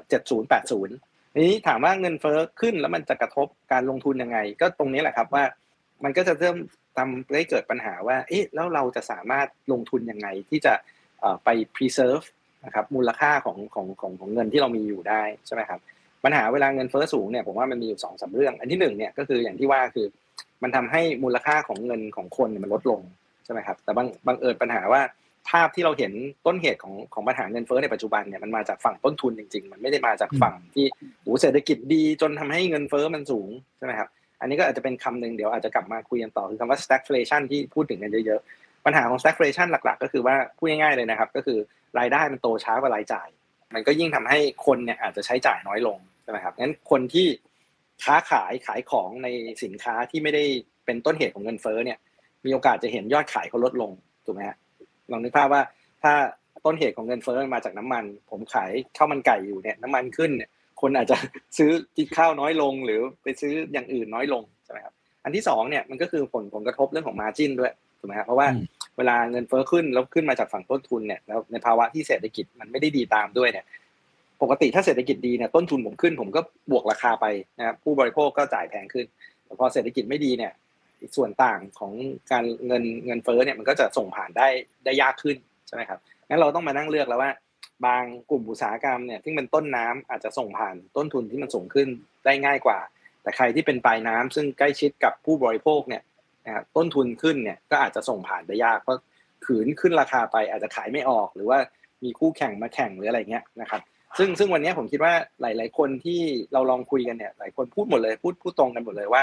[0.09, 0.95] เจ็ดศูนย์แปดศูนย์
[1.39, 5.45] นี้ถามว่าเงินเฟ้อขึ้นแล้วมันจะกระทบการลงทุนยังไง ก็ตรงนี้แหละครับว่า
[6.05, 6.57] มันก็จะเริ่ม
[6.99, 10.75] ทำให้เกิดปัญหาว่าเอ๊ะแล้วเราจะสามารถลงทุนยังไงที่จะ
[11.45, 12.27] ไป preserve
[12.65, 15.81] นะครับมูลค่าของของของของเงินที่เรามีอยู่ได้ใช่ไหมครับ
[16.25, 20.07] ปัญหาเวลาเงินเฟ้อสูงเนี่ยผมว่ามันมีอยู่สองสาเรื่อง อันที่หนึ่งเนี่ยก็คืออย่างที่ว่าคือ
[20.63, 23.01] มันทำให้มูลค่าของเงินของคนเนี่ยมันลดลง
[23.45, 25.03] ใช่ไหมครับแต่บางบางเอิญปัญหาว่า
[25.51, 26.13] ภาพที่เราเห็น
[26.47, 30.87] ต้นเหตุของของปัญหาเงินเฟ้อในปัจจุบันเนี่ยมันมาจากฝั่งต้นทุนจริง ๆ มันไม่ได้มาจากฝั่งที่
[31.23, 34.09] โอ้เศรษฐกิจดีจนทำให้เงินเฟ้อมันสูงใช่ไหมครับ
[34.41, 41.59] อันนี้ก็อาจจะเป็นคำหนึ่งเดี๋ยวอาจจะกลับมาคุยกันต่อคือคำว่า stagflation ที่พูดถึงกันเยอะๆปัญหาของ stagflation หลัก ๆ ก็คือว่าพูดง่ายๆเลยนะครับ ก็คือ
[41.99, 43.29] รายได้มันโตช้ากว่ารายจ่าย
[43.75, 47.27] มันก็ยิ่งทำให้คนเนี่ยอาจจะใช้จ่ายน้อยลงใช่ไหมครับงั้นคนที่
[48.05, 49.29] ค้าขายขายของใน
[49.63, 50.45] สินค้าที่ไม่ได้
[50.87, 51.99] เป็นต้นเหตุของเงินเฟ้อเนี่ย
[52.47, 53.91] มีโอกาสจะเห็นยอดขายเขาลดลง
[54.25, 54.57] ถูกไหมฮะ
[55.11, 55.63] ลองนึกภาพว่า
[56.03, 56.13] ถ้า
[56.65, 60.51] ต้นเหตุของเงินเฟ้อมาจากน้ำมัน ผมขายข้าวมันไก่อยู่เนี่ย น้ำมันขึ้นเนี่ย
[60.81, 61.17] คนอาจจะ
[61.59, 68.49] ซื้อกินข้าวน้อยลงหรือไปซื้ออย่างอื่นน้อยลงใช่ไหมครับอันที่สองเนี่ยมันก็คือผลผลกระทบเรื่องของมาจินด้วยถูกไหมครับเพราะว่า
[68.97, 73.65] เวลาเงินเฟ้อขึ้นแล้วขึ้นมาจากฝั่งต้นทุนเนี่ยแล้วในภาวะที่เศรษฐกิจมันไม่ได้ดีตามด้วยเนี่ย
[74.43, 77.27] ปกติถ้าเศรษฐกิจดีเนี่ยต้นทุนผมขึ้น ผมก็บวกราคาไป
[77.59, 79.07] นะครับผู้บริโภคก็จ่ายแพงขึ้น
[79.45, 80.53] แต่พอเศรษฐกิจไม่ดีเนี่ย
[81.17, 81.93] ส่วนต่างของ
[82.33, 84.49] การเงินเงินเฟ้อเนี่ยมันก็จะส่งผ่านได้
[84.85, 85.37] ได้ยากขึ้น
[85.67, 87.31] ใช่ไหมครับงั้นเราต้องมานั่งเลือกแล้วว่า
[87.87, 91.89] บางกลุ่มอุตสาหกรรมเนี่ยที่เป็นต้นน้ำอาจจะส่งผ่านต้นทุนที่มันสูงขึ้น
[92.25, 92.79] ได้ง่ายกว่า
[93.23, 96.03] แต่ใครที่เป็นปลายน้ำซึ่งใกล้ชิดกับผู้บริโภคเนี่ย
[96.47, 99.01] นะครับต้นทุนขึ้นเนี่ยก็อาจจะส่งผ่านได้ยากเพราะ
[99.47, 101.59] ขืนขึ้นราคาไปอาจจะขายไม่ออก หรือว่า
[102.03, 103.83] มีคู่แข่งมาแข่งหรืออะไรเงี้ยนะครับ
[104.19, 106.21] ซึ่งซึ่งวันนี้ผมคิดว่าหลาย ๆ คนที่
[106.53, 109.23] เราลองคุยกันเนี่ยหลายคนพูดหมดเลยพูดพูดตรงกันหมดเลยว่า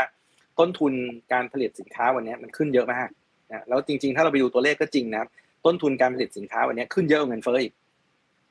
[0.60, 0.94] ต้นทุน
[1.34, 3.08] การผลิตสินค้าวันนี้มันขึ้นเยอะมาก
[3.50, 5.30] นะแล้วจริงๆ ถ้าเราไปดูตัวเลขก็จริงนะครับ
[5.66, 7.74] ต้นทุนการผลิตสินค้าวันนี้ขึ้นเยอะกว่าเงินเฟ้ออีก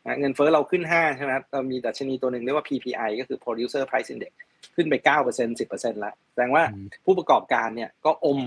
[0.04, 4.32] นะเงินเฟ้อเราขึ้น5ใช่ไหมครับเรามีดัชนีตัวหนึ่งเรียกว่า PPI ก็คือ Producer Price Index
[4.76, 6.64] ขึ้นไป 9% 10%แล้วแสดงว่า
[7.04, 8.38] ผู้ประกอบการเนี่ยก็อม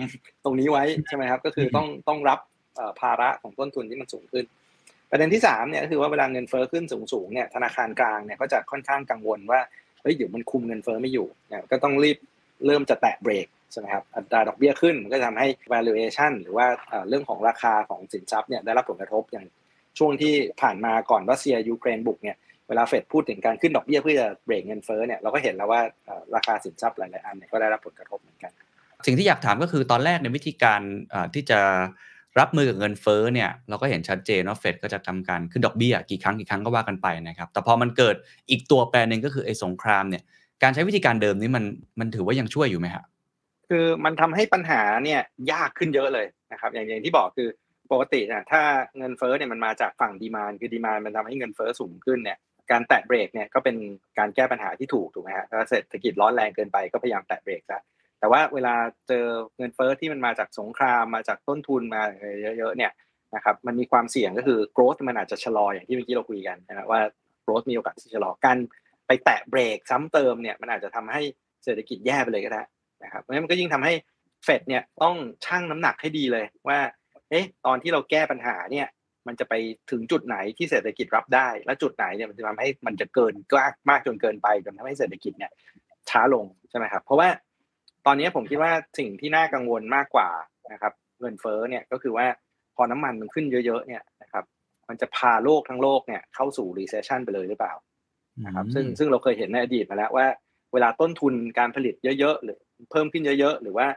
[0.43, 2.39] ตรงนี้ไว้ใช่ไหมครับ ก็คือต้องต้องรับ
[2.99, 4.45] ภาระของต้นทุนที่มันสูงขึ้น
[5.11, 9.59] ประเด็นที่3เนี่ยก็คือว่าเวลาเงินเฟ้อขึ้นสูงๆเนี่ยธนาคารกลางเนี่ยก็จะค่อนข้างกังวลว่า
[10.01, 12.17] เฮ้ยเดี๋ยวมันคุมเงินเฟ้อไม่อยู่เนี่ยก็ต้องรีบ
[12.65, 16.67] เริ่มจะแตะเบรกใช่ไหมครับอัตราดอกเบี้ยขึ้นมันก็ทำให้ valuation หรือว่า
[17.09, 19.45] เรื่องของราคาของสินทรัพย์เนี่ยได้รับผลกระทบอย่าง
[19.97, 25.81] ช่วงที่ผ่านมาก่อนรัสเซียยูเครนบุกเนี่ยเวลาเฟดพูดถึงการขึ้นดอกเบี้ยเพื่อจะเบรกเงินเฟ้อเนี่ยเราก็เห็นแล้วว่า
[26.35, 28.51] ราคาสินทรัพย์หลายๆอันเนี่ยก็ได้รับผลกระทบเหมือนกัน
[29.05, 30.81] สิ่งที่อยากถามก็คือตอนแรกในวิธีการ
[31.33, 31.59] ที่จะ
[32.39, 38.15] รับมือกับเงินเฟ้อเนี่ยเราก็เห็นชัดเจนว่าเฟดก็จะทำการขึ้นดอกเบี้ยกี่ครั้งกี่ครั้งก็ว่ากันไปนะครับแต่พอมันเกิด
[38.49, 40.23] อีกตัวแปรหนึ่งก็คือไอ้สงครามเนี่ย
[40.63, 41.63] การใช้วิธีการเดิมนี้มัน
[41.99, 43.03] มันถือว่ายังช่วยอยู่ไหมฮะ
[43.69, 45.21] คือมันทำให้ปัญหาเนี่ย
[45.51, 47.49] ยากขึ้นเยอะเลยนะครับ อย่างอย่างที่บอกคือ
[47.91, 48.61] ปกตินี่ยถ้า
[48.97, 52.37] เงินเฟ้อเนี่ยมันมาจากฝั่งดีมานคือดีมานมันทำให้เงินเฟ้อสูงขึ้นเนี่ย
[52.71, 53.75] การแตะเบรกเนี่ยก็เป็น
[54.19, 57.81] การแก้ปัญหาที่ถูกถูกไหมฮะถ้าเศรษฐกิจร้อนแรงเกินไปก็พยายามแตะเบรกซะ
[58.19, 58.73] แต่ว่าเวลา
[59.07, 59.25] เจอ
[59.57, 62.01] เงินเฟ้อที่มันมาจากสงครามมาจากต้นทุนมา
[62.57, 62.91] เยอะๆเนี่ย
[63.35, 67.01] นะครับมันมีความเสี่ยงก็คือ growth มันอาจจะชะลออย่างที่เมื่อกี้เราคุยกันนะว่า
[67.45, 68.57] growth มีโอกาสที่ชะลอการ
[69.11, 71.21] ไปแตะเบรกซ้ำเติมเนี่ยมันอาจจะทำให้
[71.63, 72.63] เศรษฐกิจแย่ไปเลยก็ได้
[73.03, 73.93] นะครับเพราะฉะนั้นมันก็ยิ่งทำให้
[74.43, 76.79] เฟดเนี่ยต้องชั่งน้ำหนักให้ดีเลยว่า
[77.29, 78.87] เอ๊ะตอนที่เราแก้ปัญหาเนี่ย
[79.27, 79.53] มันจะไป
[79.91, 85.51] ถึงจุดไหนที่เศรษฐกิจรับได้ และจุดไหนเนี่ยมันจะทำให้มันจะเกินกล้ามากจนเกินไปจนทำให้เศรษฐกิจเนี่ย
[86.09, 87.29] ช้าลงใช่ไหมครับเพราะว่า
[88.05, 90.29] ตอนนี้ผมคิดว่าสิ่งที่น่ากังวลมากกว่า
[90.71, 92.25] นะครับเงินเฟ้อเนี่ยก็คือว่า
[92.75, 94.45] พอน้ำมันมันขึ้นเยอะๆเนี่ยนะครับ
[94.89, 97.73] มันจะพาโลกทั้งโลกเนี่ยเข้าสู่ recession ไปเลยหรือเปล่า
[98.45, 100.27] นะครับซึ่งซึ่งเราเคยเห็นในอดีตมาแล้วว่า
[100.73, 102.59] เวลาต้นทุนการผลิตเยอะๆหรือ
[102.91, 103.87] เพิ่มขึ้นเยอะ ๆ หรือว่า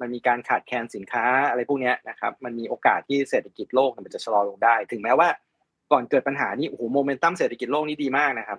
[0.00, 5.28] มันมีการขาดแคลนสินค้าอะไรพวกเนี้ยนะครับมันมีโอกาสที่เศรษฐกิจโลกมันจะชะลอลงได้ ถึงแม้ว่า
[5.92, 8.58] ก่อนเกิดปัญหานี้โอ้โหโมเมนตัมเศรษฐกิจโลกนี่ดีมากนะครับ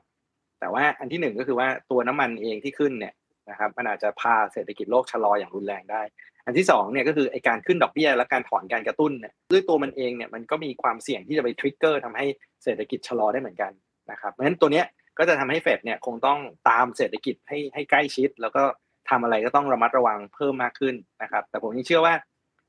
[0.60, 3.13] แต่ว่าอันที่หนึ่งก็คือว่าตัวน้ำมันเองที่ขึ้นเนี่ย
[3.50, 6.02] นะครับมันอาจจะพาเศรษฐกิจโลกชะลออย่างรุนแรงได้
[6.45, 12.26] อันที่สองเนี่ยก็คือไอการขึ้นดอกเบี้ยและการถอนการกระตุ้นเนี่ยด้วยตัวมันเองเนี่ยมันก็มีความเสี่ยงที่จะไปทริกเกอร์ทำให้
[12.63, 13.71] เศรษฐกิจชะลอได้เหมือนกัน
[14.12, 14.86] นะครับเพราะฉะนั้นตัวเนี้ย
[15.17, 18.63] ก็จะทำให้เฟดเนี่ยคงต้องตามเศรษฐกิจให้ให้ใกล้ชิด แล้วก็
[19.10, 22.13] ทำอะไรก็ต้องระมัดระวังเพิ่มมากขึ้นนะครับ แต่ผมยังเชื่อว่า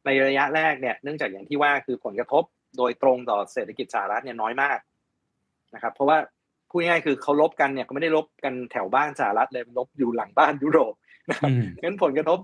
[0.05, 2.45] ในระยะแรกเนี่ยเนื่องจากอย่างที่ว่าคือผลกระทบ
[2.79, 4.79] โดยตรงต่อเศรษฐกิจสหรัฐเนี่ยน้อยมาก
[5.75, 6.19] นะครับ เพราะว่า
[6.71, 10.95] พูดง่ายๆคือเขาลบกันเนี่ยเขาไม่ได้ลบกันแถวบ้านสหรัฐเลยลบอยู่หลังบ้านยุโรป
[11.31, 12.39] นะครับอืมงั้นผลกระทบ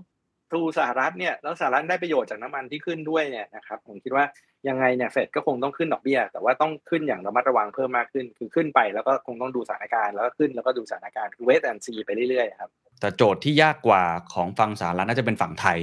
[0.53, 4.25] ทูสหรัฐเนี่ยแล้วสหรัฐได้ประโยชน์จากน้ำมันที่ขึ้นด้วยเนี่ยนะครับผมคิดว่า
[4.67, 15.79] ยังไงเนี่ยเฟดก็คงต้องขึ้นดอกเบี้ย แต่ว่าต้องขึ้นอย่างระมัดระวังเพิ่มมากขึ้น คือขึ้นไปแล้วก็คงต้องดูสถานการณ์แล้วก็ขึ้นแล้วก็ดูสถานการณ์คือเวทแอนซีไปเรื่อยๆครับแต่โจทย์ที่ยากกว่าของฝั่งสหรัฐน่าจะเป็นฝั่งไทย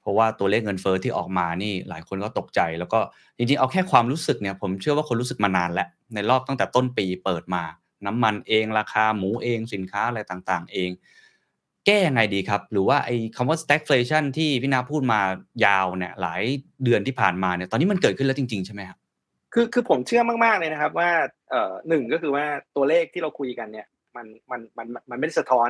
[0.00, 3.00] เพราะว่าตัวเลขเงินเฟ้อที่ออกมานี่หลายคนก็ตกใจ แล้วก็
[3.36, 7.62] จริงๆเอาแค่ความรู้สึกเนี่ยผมเชื่อว่าคนรู้สึกมานานแล้วในรอบตั้งแต่ต้นปีเปิดมา
[8.06, 10.90] น้ำมันเองราคาหมูเองสินค้าอะไรต่างๆ เอง
[11.86, 15.20] แก้ยังไงดีครับ หรือว่าไอ้คำว่า stagflation ที่พี่นาพูดมา
[15.64, 16.42] ยาวเนี่ยหลาย
[16.84, 18.98] เดือนที่ผ่านมาเนี่ยตอนนี้มันเกิดขึ้นแล้วจริง ๆ ใช่ไหมครับ
[19.54, 21.10] คือคือผมเชื่อมากๆเลยนะครับว่า
[21.50, 22.44] เอ่อหนึ่งก็คือว่า
[22.76, 25.68] ตัวเลขที่เราคุยกันเนี่ยมันมันมันมันไม่ได้สะท้อน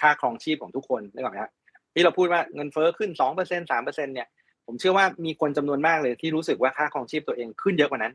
[0.00, 1.52] ค่าครองชีพของทุกคนนึกออกไหมครับ
[1.94, 4.28] ที่เราพูดว่าเงินเฟ้อขึ้นสองเปอร์เซ็นสามเปอร์เซ็นเนี่ย
[4.66, 8.12] ผมเชื่อว่ามีคนจำนวนมากเลยที่รู้สึกว่าค่าครองชีพตัวเองขึ้นเยอะกว่านั้น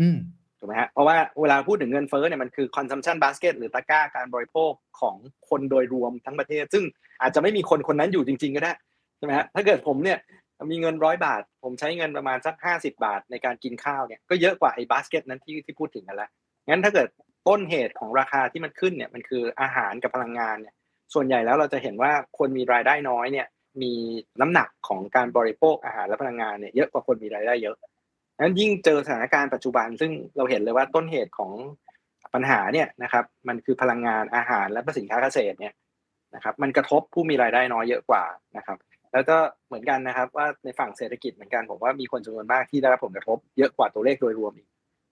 [0.00, 0.18] อืม
[0.60, 5.16] ถูกไหมฮะเพราะว่าเวลาพูดถึงเงินเฟ้อเนี่ยมันคือ consumption basket หรือตะกร้าการบริโภคของ
[5.48, 6.84] คนโดยรวมทั้งประเทศ ซึ่ง
[7.22, 8.72] อาจจะไม่มีคนคนนั้นอยู่จริง ๆ ก็ได้
[9.18, 10.18] ใช่ไหมฮะถ้าเกิดผมเนี่ย
[10.70, 16.30] มีเงินร้อยบาท ผมใช้เงินประมาณสักห้าสิบาทในการกินข้าวเนี่ยก็เยอะกว่าไอ้บาสเกตนั้นที่ที่พูดถึงกันแล้ว
[16.68, 17.08] งั้นถ้าเกิด
[17.48, 20.74] ต้นเหตุของราคาที่มันขึ้นเนี่ยมันคืออาหารกับพลังงานเนี่ย
[21.14, 23.46] ส่วนใหญ่แล้วเราจะเห็นว่าคนมีรายได้น้อยเนี่ย
[23.82, 23.92] มี
[24.40, 27.76] น้ำหนักของการบริโภคอาหารและพลังงานเนี่ยเยอะกว่าคนมีรายได้เยอะ
[28.40, 31.52] นั้นยิ่งเจอสถานการณ์ปัจจุบัน ซึ่งเราเห็นเลยว่าต้นเหตุของ
[32.34, 35.74] ปัญหาเนี่ยนะครับ มันคือพลังงานอาหารและสินค้าเกษตรเนี่ย
[36.34, 38.24] นะครับ มันกระทบผู้มีรายได้น้อยเยอะกว่า
[38.56, 38.78] นะครับ
[39.12, 44.68] แล้วก็เหมือนกันนะครับ ว่าในฝั่งเศรษฐกิจเหมือนกันผมว่ามีคนจำนวนมากที่ได้รับผลกระทบเยอะกว่าตัวเลขโดยรวมอีก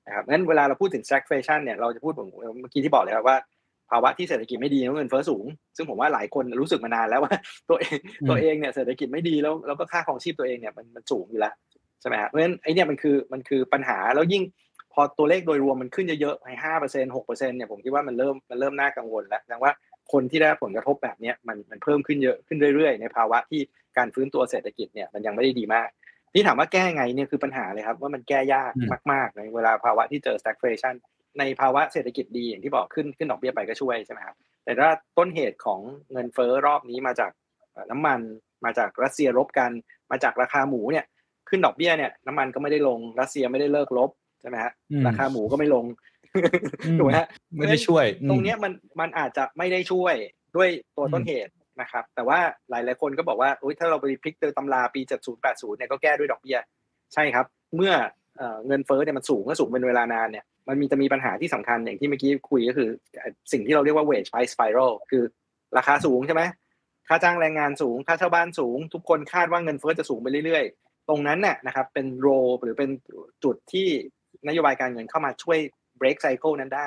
[0.07, 2.29] นะครับงั้นเวลาเราพูดถึง stagflation เนี่ยเราจะพูดผม
[2.61, 3.39] เมื่อกี้ที่บอกเลยครับว่า
[3.91, 5.45] ภาวะที่เศรษฐกิจไม่ดีแล้วเงินเฟ้อสูง
[5.77, 7.35] ซึ่งผมว่าหลายคนรู้สึกมานานแล้วว่า
[7.71, 7.97] ตัวเอง
[8.29, 11.55] ตัวเองเนี่ยเศรษฐกิจไม่ดีแล้วแล้วก็ค่าครองชีพตัวเองเนี่ยมันมันสูงอยู่แล้ว
[12.01, 14.43] ใช่ไหมฮะเพราะฉะนั้นไอ้เนี่ยมันคือมันคือปัญหาแล้วยิ่ง
[14.93, 19.73] พอตัวเลขโดยรวมมันขึ้นเยอะๆให้ห้าเปอร์เซ็นหกเปอร์เซ็นเนี่ยผมคิดว่ามันเริ่มมันเริ่มน่ากังวลแล้วแสดงว่า
[20.13, 23.61] คนที่ได้รับผลกระทบแบบเนี้ยมันมันเพิ่มขึ้นเยอะขึ้นเรื่อยๆ ในภาวะที่
[23.97, 25.89] การฟื้นตัวเศรษฐกิจเนี่ยมันยังไม่ได้ดีมาก
[26.35, 30.95] ที่ถามว่าแก้ไงเนี่ยคือปัญหาเลยครับว่ามันแก้ยากอืมมากๆในเวลาภาวะที่เจอ stagflation
[31.39, 35.81] ในภาวะเศรษฐกิจดีอย่างที่บอกขึ้นขึ้นดอกเบี้ยไปก็ช่วยใช่ไหมครับแต่ถ้าต้นเหตุของ
[36.13, 37.31] เงินเฟ้อรอบนี้มาจาก
[37.73, 38.21] เอ่อน้ำมัน
[38.65, 39.71] มาจากรัสเซียรบกัน
[40.11, 41.05] มาจากราคาหมูเนี่ย
[41.49, 45.85] ขึ้นดอกเบี้ยเนี่ยน้ำมันก็ไม่ได้ลงรัสเซียไม่ได้เลิกลบใช่ไหมฮะอืมราคาหมูก็ไม่ลง
[46.87, 50.15] อืมถูกไหมฮะไม่ได้ช่วย ตรงเนี้ยมันมันอาจจะไม่ได้ช่วย
[50.57, 52.39] ด้วยตัวต้นเหตุนะครับ แต่ว่า
[52.71, 56.59] หลายหลายๆคนก็บอกว่าอุ๊ยถ้าเราไปพลิกเจอตำราปี 70 80 เนี่ยก็แก้ด้วยดอกเบี้ย
[57.15, 57.93] ใช่ครับ เมื่อ
[58.39, 62.89] เอ่อเงินเฟ้อเนี่ยมันสูงก็สูงเป็นเวลานานเนี่ยมันมีจะมีปัญหาที่สำคัญอย่างที่เมื่อกี้คุยก็คือ
[63.53, 65.23] สิ่งที่เราเรียกว่า wage price spiral คือ
[65.77, 66.43] ราคาสูงใช่ไหม
[67.09, 72.29] ค่าจ้างแรงงานสูง ค่าเช่าบ้านสูง ทุกคนคาดว่าเงินเฟ้อจะสูงไปเรื่อยๆ ตรงนั้นเนี่ยนะครับเป็นโร
[72.63, 72.91] หรือเป็น
[73.45, 73.89] จุดที่
[74.49, 75.59] นโยบายการเงินเข้ามาช่วย
[76.01, 76.87] break cycle นั้นได้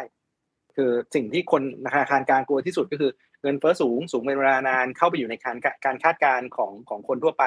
[0.75, 1.61] คือสิ่งที่คน
[1.93, 5.55] ธนาคารกลางกลัวที่สุดก็คือเงินเฟ้อสูงสูงเป็นเวลานานเข้าไปอยู่ในการ
[5.85, 7.43] การคาดการณ์ของของคนทั่วไป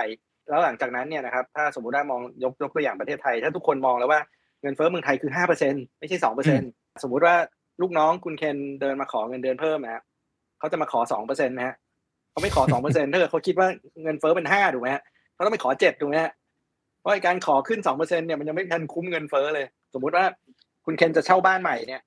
[0.48, 4.20] แล้วหลังจากนั้นเนี่ยนะครับถ้าสมมติว่ามองยกยกตัวอย่างประเทศไทย ถ้าทุกคนมองแล้วว่า
[4.62, 6.60] เงินเฟ้อเมืองไทยคือห้าเปอร์เซ็นไม่ใช่สองเปอร์เซ็น
[7.02, 7.34] สมมุติว่า
[7.80, 10.02] ลูกน้องคุณเคนเดินมาขอเงินเดือนเพิ่มนะ
[10.58, 11.74] เขาจะมาขอสองเปอร์เซ็นต์นะฮะ
[12.30, 13.68] เขาไม่ขอสองเปอร์เซ็นต์ถ้าเกิดเขาคิดว่า
[14.02, 15.02] เงินเฟ้อเป็นห้าถูกไหมฮะ
[15.34, 16.32] เขาต้องไปขอเจ็ดถูกไหมฮะ
[17.04, 20.24] เพราะการขอขึ้นสองเปอร์เซ็นต์เนี่ยมันยังไม่ทันคุ้มเงินเฟ้อเลย สมมุติว่า
[20.84, 22.02] คุณเคนจะเช่าบ้านใหม่เนี่ย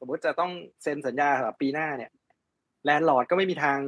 [0.00, 0.50] สมมติจะต้อง
[0.82, 2.10] เซ็นสัญญาสำหรับปีหน้าเนี่ย
[2.84, 3.78] landlord ก็ไม่มีทาง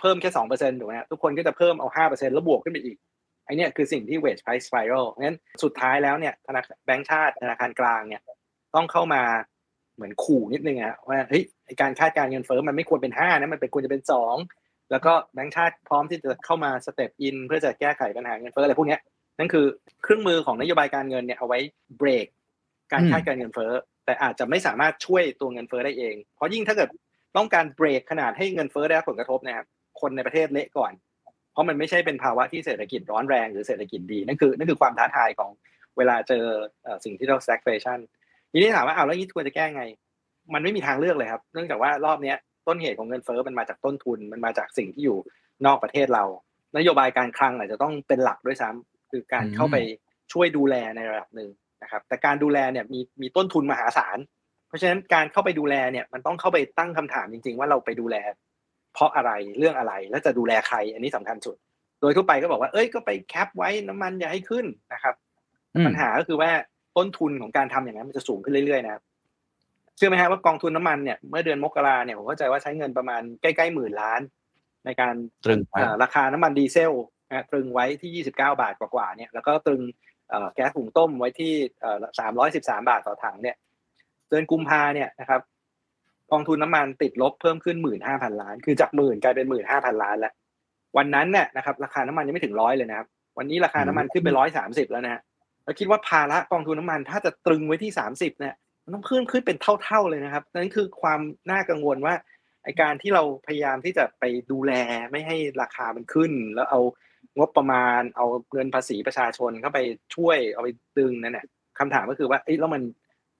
[0.00, 2.96] เพิ่มแค่สองเปอร์เซ็นต์ถูกไหมทุกคนก็จะเพิ่มเอาห้าเปอร์เซ็นต์แล้วบวกขึ้นไปอีก
[3.44, 8.22] ไอ้เนี่ยคือสิ่งที่ wage price spiral งั้นสุดท้ายแล้วเนี่ยธนาคารแบงก์ชาติธนาคารกลางเนี่ย
[8.74, 9.22] ต้องเข้ามา
[9.96, 11.42] เหมือนขู่นิดนึงอะว่าเฮ้ย
[11.80, 14.36] การคาดการเงินเฟ้อมันไม่ควรเป็นห้านะมันเป็นควรจะเป็นสอง
[14.90, 18.98] แล้วก็แบงก์ชาติพร้อมที่จะเข้ามา step in เพื่อจะแก้ไขปัญหาเงินเฟ้ออะไรพวกนี้
[19.38, 19.66] นั่นคือ
[20.02, 21.58] เครื่องมือของนโยบายการเงินเนี่ยเอาไว้
[21.98, 22.26] เบรก
[22.92, 23.72] การคาดการเงินเฟ้อ
[24.04, 26.88] แต่อาจจะไม่สามารถช่วยตัวเงินเฟ้อได้เอง เพราะยิ่งถ้าเกิด
[27.36, 29.66] ต้องการเบรกขนาดให้เงินเฟ้อได้รับผลกระทบนะครับ
[30.00, 30.92] คนในประเทศเละก่อน
[31.52, 35.50] เพราะมันไม่ใช่เป็นภาวะที่เศรษฐกิจร้อนแรงหรือเศรษฐกิจดีนั่นคือนั่นคือความท้าทายของ
[35.96, 36.44] เวลาเจอ
[37.04, 37.98] สิ่งที่เรา stagflation
[38.52, 39.82] ทีนี้ถามว่าอ้าวแล้วนี้ควรจะแก้ไง
[40.54, 42.34] มันไม่มีทางเลือกเลยครับ เนื่องจากว่ารอบนี้
[42.66, 45.18] ต้นเหตุของเงินเฟ้อมันมาจากต้นทุน มันมาจากสิ่งที่อยู่
[45.66, 46.24] นอกประเทศเรา
[46.76, 49.76] นโยบายการคลังอาจจะต้องเป็นหลักด้วยซ้ำ คือการเข้าไป
[50.32, 51.50] ช่วยดูแลในระดับหนึ่ง
[51.82, 54.18] นะครับ แต่การดูแลเนี่ยมีมีต้นทุนมหาศาล
[54.68, 58.16] เพราะฉะนั้นการเข้าไปดูแลเนี่ยมันต้องเข้าไปตั้งคำถามจริง ๆ ว่าเราไปดูแล
[58.94, 61.56] เพราะอะไรเรื่องอะไรแล้วจะดูแลใคร อันนี้สำคัญสุด
[62.00, 65.14] โดยทั่วไปก็บอกว่าเอ้ยก็ไปแคปไว้น้ำมันอย่าให้ขึ้นนะครับ
[65.86, 66.50] ปัญหาก็คือว่า
[66.96, 69.02] ต้นทุนของการทำอย่างนั้นมันจะสูงขึ้นเรื่อยๆนะครับ
[69.96, 74.20] เชื่อไหมฮะว่ากองทุนน้ามันเนี่ยเมื่อเดือนมกราเนี่ยผมเข้าใจว่าใช้เงินประมาณใกล้ๆหมื่นล้าน
[74.84, 75.60] ในการตรึง
[76.02, 76.92] ราคาน้ำมันดีเซล
[77.50, 79.82] ตรึงไว้ที่ 29 บาทกว่าๆเนี่ยแล้วก็ตรึง
[80.54, 81.52] แก๊สหุงต้มไว้ที่
[82.20, 83.56] สามร้อยสิบสามบาทต่อถังเนี่ย
[84.28, 85.40] เดือนกุมภาเนี่ยนะครับ
[86.32, 90.32] กองทุนน้ามันติดลบเพิ่มขึ้นหมื่นห้าพันล้าน คือจากหมื่นกลายเป็นหมื่นห้าพันล้านแล้ว
[90.96, 93.08] วันนั้นเนี่ยนะครับราคาน้ำมันยังไม่ถึงร้อยเลยนะครับ
[93.38, 95.22] วันนี้ราคาน้ำมันขึ้นไปร้อยสามสิบแล้วนะฮะ
[95.64, 102.14] แล้วคิดว่าภาระกองทุนน้ามันถ้าจะตรึงไว้ที่สามสิบเนี่ยมันต้องเพิ่มขึ้นเป็นเท่าๆเลยนะครับนั่นคือความน่ากังวลว่า
[102.64, 104.72] ไอการที่เราพยายามที่จะไปดูแล
[105.10, 106.80] ไม่ให้ราคามันขึ้น แล้วเอา
[107.38, 109.78] งบประมาณเอาเงินภาษีประชาชนเข้าไป
[110.14, 111.46] ช่วยเอาไปตึงนั่นแหละ
[111.78, 112.82] คำถามก็คือว่าเอ้แล้วมัน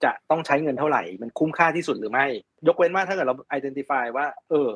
[0.05, 2.27] จะต้องใช้เงินเท่าไหร่ มันคุ้มค่าที่สุดหรือไม่
[2.69, 4.69] ยกเว้นว่าถ้าเกิดเรา identify ว่า เออ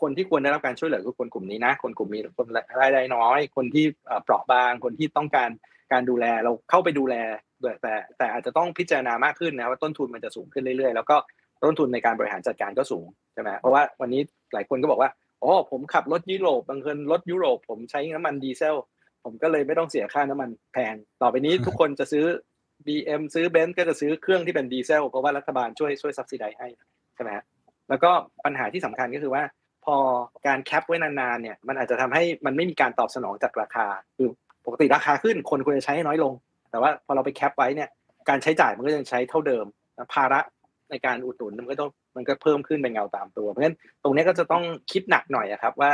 [0.00, 2.46] คนที่ควรได้รับการช่วยเหลือคือคนกลุ่มนี้นะ คนกลุ่มนี้คน
[2.80, 3.84] รายได้น้อย คนที่
[4.24, 5.50] เปราะบาง คนที่ต้องการ
[5.92, 7.14] การดูแลเราเข้าไปดูแล
[7.82, 11.16] แต่แต่อาจจะต้องพิจารณามากขึ้นนะว่าต้นทุนมันจะสูงขึ้นเรื่อยๆ แล้วก็
[11.64, 14.20] ต้นทุนในการบริหารจัดการก็สูงใช่ไหมเพราะว่าวันนี้
[14.54, 15.10] หลายคนก็บอกว่า
[15.42, 18.76] อ๋อผมขับรถยุโรปบางคนรถยุโรป ผมใช้น้ำมันดีเซล
[19.24, 22.24] ผมก็เลยไม่ต้องเสียค่าน้ำมันแพง ต่อไปนี้ทุกคนจะซื้อ
[22.86, 26.68] BM ซื้อเบนซ์ก็จะซื้อเครื่องที่เป็นดีเซลเพราะว่ารัฐบาลช่วยช่วย subsidize ให้
[27.14, 27.44] ใช่ไหมฮะ
[27.88, 28.10] แล้วก็
[28.44, 29.42] ปัญหาที่สำคัญก็คือว่า
[29.84, 29.96] พอ
[30.46, 34.28] การ cap ไว้นานๆเนี่ย มันอาจจะทำให้มันไม่มีการตอบสนองจากราคา คือ
[34.66, 36.32] ปกติราคาขึ้นคนควรจะใช้ให้น้อยลง
[36.70, 37.88] แต่ว่าพอเราไป cap ไว้เนี่ย
[38.28, 39.66] การใช้จ่ายมันก็ยังใช้เท่าเดิม
[40.12, 40.40] ภาระ
[40.90, 45.90] ในการอุดหนุนมันก็ต้อง มันก็เพิ่มขึ้นเป็นเงาตามตัว เพราะฉะนั้นตรงนี้ก็จะต้องคิดหนักหน่อยครับว่า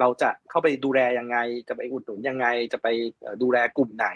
[0.00, 1.36] เราจะเข้าไปดูแลยังไง
[1.68, 2.88] จะไปอุดหนุนยังไง จะไป
[3.42, 4.08] ดูแลกลุ่มไหน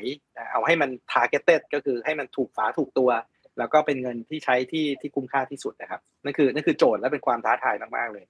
[0.53, 3.11] เอาให้มัน targeted ก็คือให้มันถูกฝาถูกตัว
[3.59, 8.25] แล้วก็เป็นเงินที่ใช้ที่ที่คุ้มค่าที่สุดนะครับนั่นคือนั่นคือโจทย์และเป็นความท้าทายมากๆเลย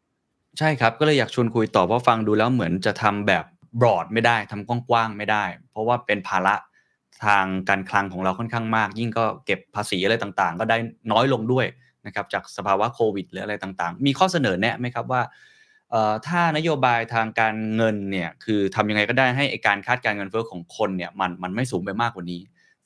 [0.58, 3.44] ใช่ครับก็เลยอยากชวนคุยต่อเพราะฟังดูแล้วเหมือนจะทำแบบ
[3.80, 6.54] บรอดไม่ได้ทำกว้างๆไม่ได้ เพราะว่าเป็นภาระ
[7.24, 10.76] ทางการคลังของเราค่อนข้างมาก ยิ่งก็เก็บภาษีอะไรต่างๆ ก็ได้
[11.12, 11.66] น้อยลงด้วย
[12.06, 15.22] นะครับจากสภาวะโควิดหรืออะไรต่างๆ มีข้อเสนอแนะไหมครับว่า
[16.26, 22.40] ถ้านโยบายทางการเงินเนี่ยคือทำยังไงก็ได้ให้การคาดการเงินเฟ้อของคนเนี่ยมันมันไม่สูงไปมากกว่านี้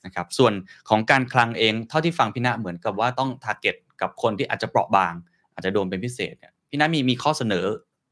[0.05, 0.53] นะครับส่วน
[0.89, 5.13] ของการคลังเองเท่าที่ฟังพี่ณเหมือนกับว่าต้องทาร์เก็ตกับคนที่อาจจะเปราะบาง
[5.53, 7.65] อาจจะโดนเป็นพิเศษเนี่ยพี่ณมีมีข้อเสนอ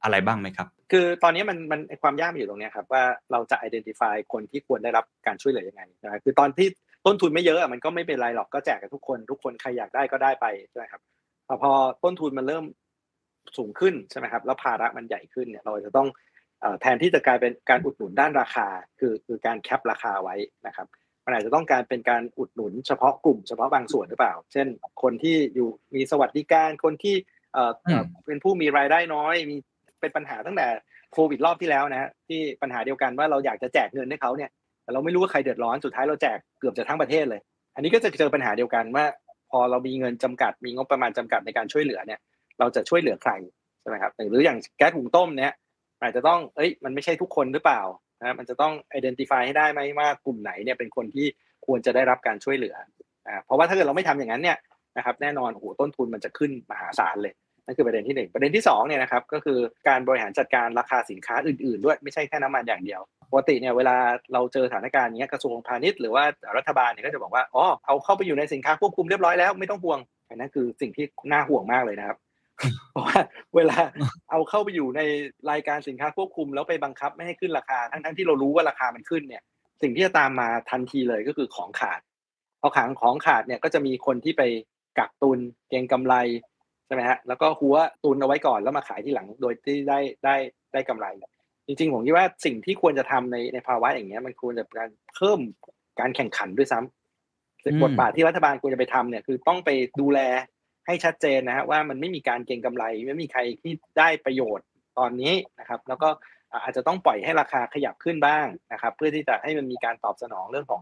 [0.04, 6.68] อะไรบ้างไหมครับ คือตอนนี้มันมันความยากอยู่ตรงนี้ครับว่าเราจะ identify คนที่ควรได้รับการช่วยเหลือยังไงนะคือตอนที่
[7.06, 11.02] ต้นทุนไม่เยอะมันก็ไม่เป็นไรหรอกก็แจกกับทุกคน ทุกคนใครอยากได้ก็ได้ไปใช่ไหมครับ
[11.62, 11.72] พอ
[12.04, 12.66] ต้นทุนมันเริ่ม
[13.58, 16.08] สูงขึ้นใช่ไหมครับ แล้วภาระมันใหญ่ขึ้นเนี่ยเราจะต้อง
[16.82, 18.68] แทนที่จะกลายเป็นการอุดหนุนด้านราคา
[19.00, 20.36] คือคือการแคปราคาไว้
[20.68, 20.88] นะครับ
[21.26, 24.68] มันอาจจะต้องการเป็นการอุดหนุนเฉพาะกลุ่มเฉพาะบางส่วนหรือเปล่า เช่น
[25.02, 27.16] คนที่อยู่มีสวัสดิการคนที่
[27.54, 27.72] เอ่อ
[28.26, 29.58] เป็นผู้มีรายได้น้อย มี
[30.02, 30.68] เป็นปัญหาตั้งแต่
[31.14, 34.50] โควิดรอบที่แล้วนะที่ปัญหาเดียวกันว่าเราอยากจะแจกเงินให้เขาเนี่ย
[34.84, 37.42] แต่เราไม่รู้ว่าใครเดือดร้อนสุดท้ายเราแจกเกือบจะทั้งประเทศเลย
[37.76, 39.06] อันนี้ก็จะเจอปัญหาเดียวกันว่า
[39.52, 42.20] พอเรามีเงินจำกัดมีงบประมาณจำกัดในการช่วยเหลือเนี่ย
[42.60, 43.32] เราจะช่วยเหลือใคร
[43.82, 45.54] ใช่ไหมครับหรืออย่างแก๊สหุงต้มเนี่ย
[46.02, 47.82] อาจจะต้องเอ้ยมันไม่ใช่ทุกคนหรือเปล่า
[48.22, 51.26] นะมันจะต้อง identify ให้ได้ไหมว่ากลุ่มไหนเนี่ยเป็นคนที่
[51.66, 52.76] ควรจะได้รับการช่วยเหลือ
[53.28, 54.58] อ่าเพราะว่าถ้าเกิดเราไม่ทำอย่างนั้นเนี่ย
[54.98, 57.34] นะครับแน่นอนโอ้โหต้นทุนมันจะขึ้นมหาศาลเลย
[57.66, 63.02] นั่นคือประเด็นที่หนึ่งประเด็นที่สองเนี่ยนะครับก็คือการบริหารจัดการราคาสินค้าอื่นๆ ด้วยไม่ใช่แค่น้ำมันอย่างเดียว
[63.34, 63.96] ปกติเนี่ยเวลา
[64.34, 66.24] เราเจอสถานการณ์นี้กระทรวงพาณิชย์หรือว่า
[66.58, 72.18] รัฐบาลเนี่ยก็จะบอกว่าอ๋อเอาเข้าไปอยู่ในสินค้าควบคุมเรียบร้อยแล้วไม่ต้องห่วงอันนั้นคือสิ่งที่น่าห่วงมากเลยนะครับ
[72.92, 73.20] เพราะว่า
[73.56, 73.78] เวลา
[74.30, 75.02] เอาเข้าไปอยู่ใน
[75.52, 79.44] รายการสินค้าควบคุม แล้วไปบังคับไม่ให้ขึ้นราคา ทั้งๆที่เรารู้ว่าราคามันขึ้นเนี่ย
[79.82, 82.00] สิ่งที่จะตามมาทันทีเลยก็คือของขาด
[82.62, 84.44] พอขังของขาดเนี่ยก็จะมีคนที่ไป
[85.00, 86.16] กักตุนเก็งกำไร
[86.86, 90.36] ใช่ไหมฮะแล้วก็หัวตุนเอาไว้ก่อนแล้วมาขายที่หลังโดยที่ได้ได้
[90.74, 91.08] ได้กำไร
[91.68, 95.40] จริงๆผมคิดว่าสิ่งที่ควรจะทำในในภาวะอย่างเงี้ย มันควรจะการเพิ่ม
[96.00, 99.70] การแข่งขันด้วยซ้ำบทบาทที่รัฐบาลควรจะไปทำเนี่ยคือต้องไป
[100.02, 100.20] ดูแล
[100.88, 104.66] ให้ชัดเจนนะฮะว่ามันไม่มีการเก็งกำไรไม่มีใครที่ได้ประโยชน์
[105.00, 106.10] ตอนนี้นะครับ แล้วก็
[106.64, 110.82] อาจจะต้องปล่อยให้ราคาขยับขึ้นบ้างนะครับ เพื่อที่จะให้มันมีการตอบสนองเรื่องของ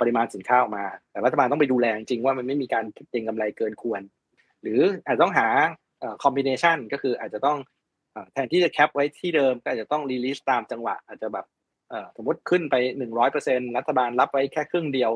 [0.00, 4.02] ปริมาณสินค้าออกมา แต่รัฐบาลต้องไปดูแลจริงๆว่ามันไม่มีการเก็งกำไรเกินควร
[4.62, 5.46] หรืออาจจะต้องหา
[6.22, 7.58] combination ก็คืออาจจะต้อง
[8.32, 11.46] แทนที่จะ cap ไว้ที่เดิมก็อาจจะต้อง release ตามจังหวะ อาจจะแบบ
[12.16, 12.74] สมมติขึ้นไป
[13.26, 15.10] 100%รัฐบาลรับไว้แค่ครึ่งเดียว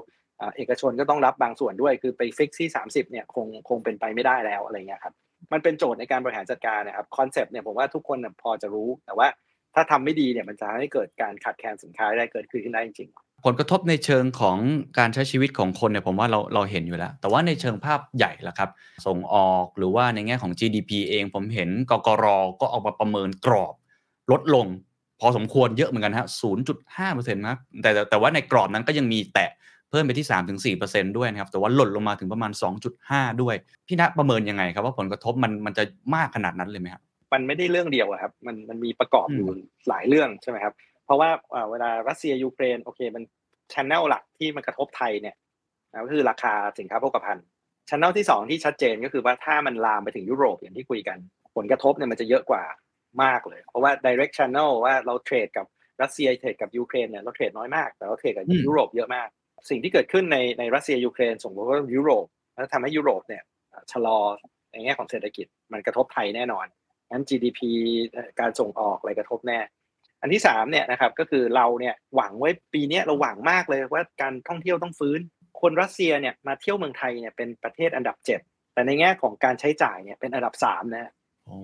[0.57, 5.15] เอกชนก็ต้องรับบางส่วนด้วย คือไป fix ที่ 30เนี่ยคงคงเป็นไปไม่ได้แล้วอะไรเงี้ยครับ
[5.53, 9.29] มันเป็นโจทย์ในการบริหารจัดการนะครับคอนเซปต์เนี่ยผมว่าทุกคนพอจะรู้แต่ว่า
[9.75, 13.11] ถ้าทำไม่ดีเนี่ยมันจะให้เกิดการขาดแคลนสินค้าได้เกิดขึ้นได้จริง
[13.47, 14.59] ผลกระทบในเชิงของ
[14.99, 18.71] การใช้ชีวิตของคนเนี่ยผมว่าเราเราเห็นอยู่แล้ว แต่ว่าในเชิงภาพใหญ่ละครับ
[19.07, 22.27] ส่งออกหรือว่าในแง่ของ GDP เองผมเห็นกกร
[22.61, 23.75] ก็ออกมาประเมินกรอบ
[24.33, 24.67] ลดลง
[25.21, 26.27] พอสมควรเยอะเหมือนกันฮะ
[26.81, 29.51] 0.5%นะแต่แต่ว่าในกรอบนั้นก็ยังมีแตะ
[29.91, 32.53] เพิ่มไปที่ 3-4%ด้วยนะครับ แต่ว่าหล่นลงมาถึงประมาณ
[32.97, 33.55] 2.5 ด้วย
[33.87, 39.49] พี่ณประเมินยังไงครับว่าผลกระทบมันมันจะมากขนาดนั้นเลยไหมครับ มันไม่ได้เรื่องเดียวครับ มันมันมีประกอบอยู่
[39.89, 40.75] หลายเรื่องใช่ไหมครับ
[41.07, 41.31] เพราะว่า
[41.71, 43.23] เวลารัสเซียยูเครนโอเคมัน
[43.75, 45.37] channel หลักที่มันกระทบไทยเนี่ย
[46.05, 47.47] ก็คือราคาสินค้าโภคภัณฑ์
[47.89, 51.19] channel ที่สองที่ชัดเจนก็คือว่าถ้ามันลามไปถึงยุโรปอย่างที่คุยกัน
[51.57, 52.65] ผลกระทบเนี่ยมันจะเยอะกว่า
[53.23, 55.67] มากเลย เพราะว่า direct channel ว่าเรา trade กับ
[56.03, 59.29] รัสเซีย trade กับยูเครนเนี่ยเรา trade น้อยมาก แต่เรา trade กับยุโรปเยอะมาก
[59.71, 63.43] สิ่งที่เกิดขึ้นในในรัสเซียยูเครนส่งผลว่ายุโรปแล้วทำให้ยุโรปเนี่ย
[63.93, 64.19] ชะลอ
[64.73, 66.67] ในแง่ของเศรษฐกิจมันกระทบไทยแน่นอน
[67.11, 67.61] งั้น GDP
[68.41, 69.59] การส่งออกอะไรกระทบแน่
[70.27, 75.21] อันที่สามเนี่ยนะครับก็คือเราเนี่ยหวังไว้ปีนี้เราหวังมากเลยว่าการท่องเที่ยวต้องฟื้น
[75.61, 78.41] คนรัสเซียเนี่ยมาเที่ยวเมืองไทยเนี่ยเป็นประเทศอันดับเจ็ด
[78.75, 81.13] แต่ในแง่ของการใช้จ่ายเนี่ยเป็นอันดับสามนะ
[81.47, 81.59] โอ้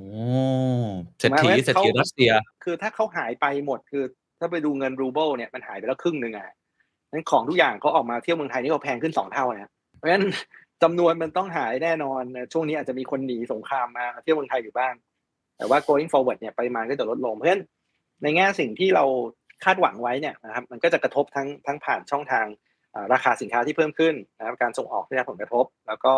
[1.18, 2.30] เศรษฐีเศรษฐีรัสเซีย
[2.64, 4.04] คือถ้าเขาหายไปหมดคือ
[4.40, 6.48] ถ้าไปดูเงินรูเบิลเนี่ยมันหายไปแล้วครึ่งหนึ่งอะ
[7.12, 10.24] นั้นของทุกอย่างเขาออกมาเที่ยวเมืองไทยนี่เขาแพงขึ้นสองเท่านะเพราะฉะนั้น
[10.82, 12.22] จำนวนมันต้องหายแน่นอน
[12.52, 14.94] ช่วงนี้อาจจะมีคนหนีสงครามมาเที่ยวเมืองไทยอยู่บ้าง
[15.58, 17.62] แต่ว่า going forward เนี่ยปริมาณก็จะลดลงเพราะฉะนั้น
[18.22, 19.04] ในแง่สิ่งที่เรา
[19.64, 22.46] คาดหวังไว้เนี่ยนะครับมันก็จะกระทบทั้งทั้งผ่านช่องทาง
[23.12, 26.14] ราคาสินค้าที่เพิ่มขึ้นนะครับการส่งออกที่ได้ผลกระทบ แล้วก็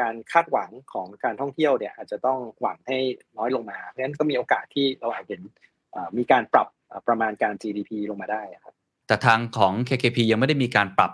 [0.00, 2.98] การคาดหวังของการท่องเที่ยวเนี่ยอาจจะต้องหวังให้
[3.36, 5.42] น้อยลงมาเพราะฉะนั้นก็มีโอกาสที่เราอาจเห็น
[6.18, 6.68] มีการปรับ
[7.08, 8.74] ประมาณการ GDP ลงมาได้ครับ
[9.06, 11.12] แต่ทางของ KKP ยังไม่ได้มีการปรับ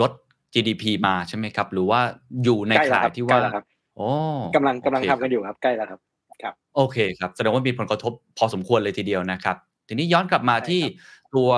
[0.00, 0.12] ลด
[0.54, 2.00] GDP มาใช่ไหมครับ หรือว่า
[2.44, 3.40] อยู่ในข่ายที่ว่า
[3.96, 4.08] โอ้
[4.56, 6.00] กำลังกำลังทำกันอยู่ครับใกล้แล้วครับ
[6.42, 9.56] ครับโอเคครับแสดงว่ามีผลกระทบพอสมควรเลยทีเดียวนะครับ
[9.88, 10.82] ทีนี้ย้อนกลับมาที่
[11.34, 11.50] ตัว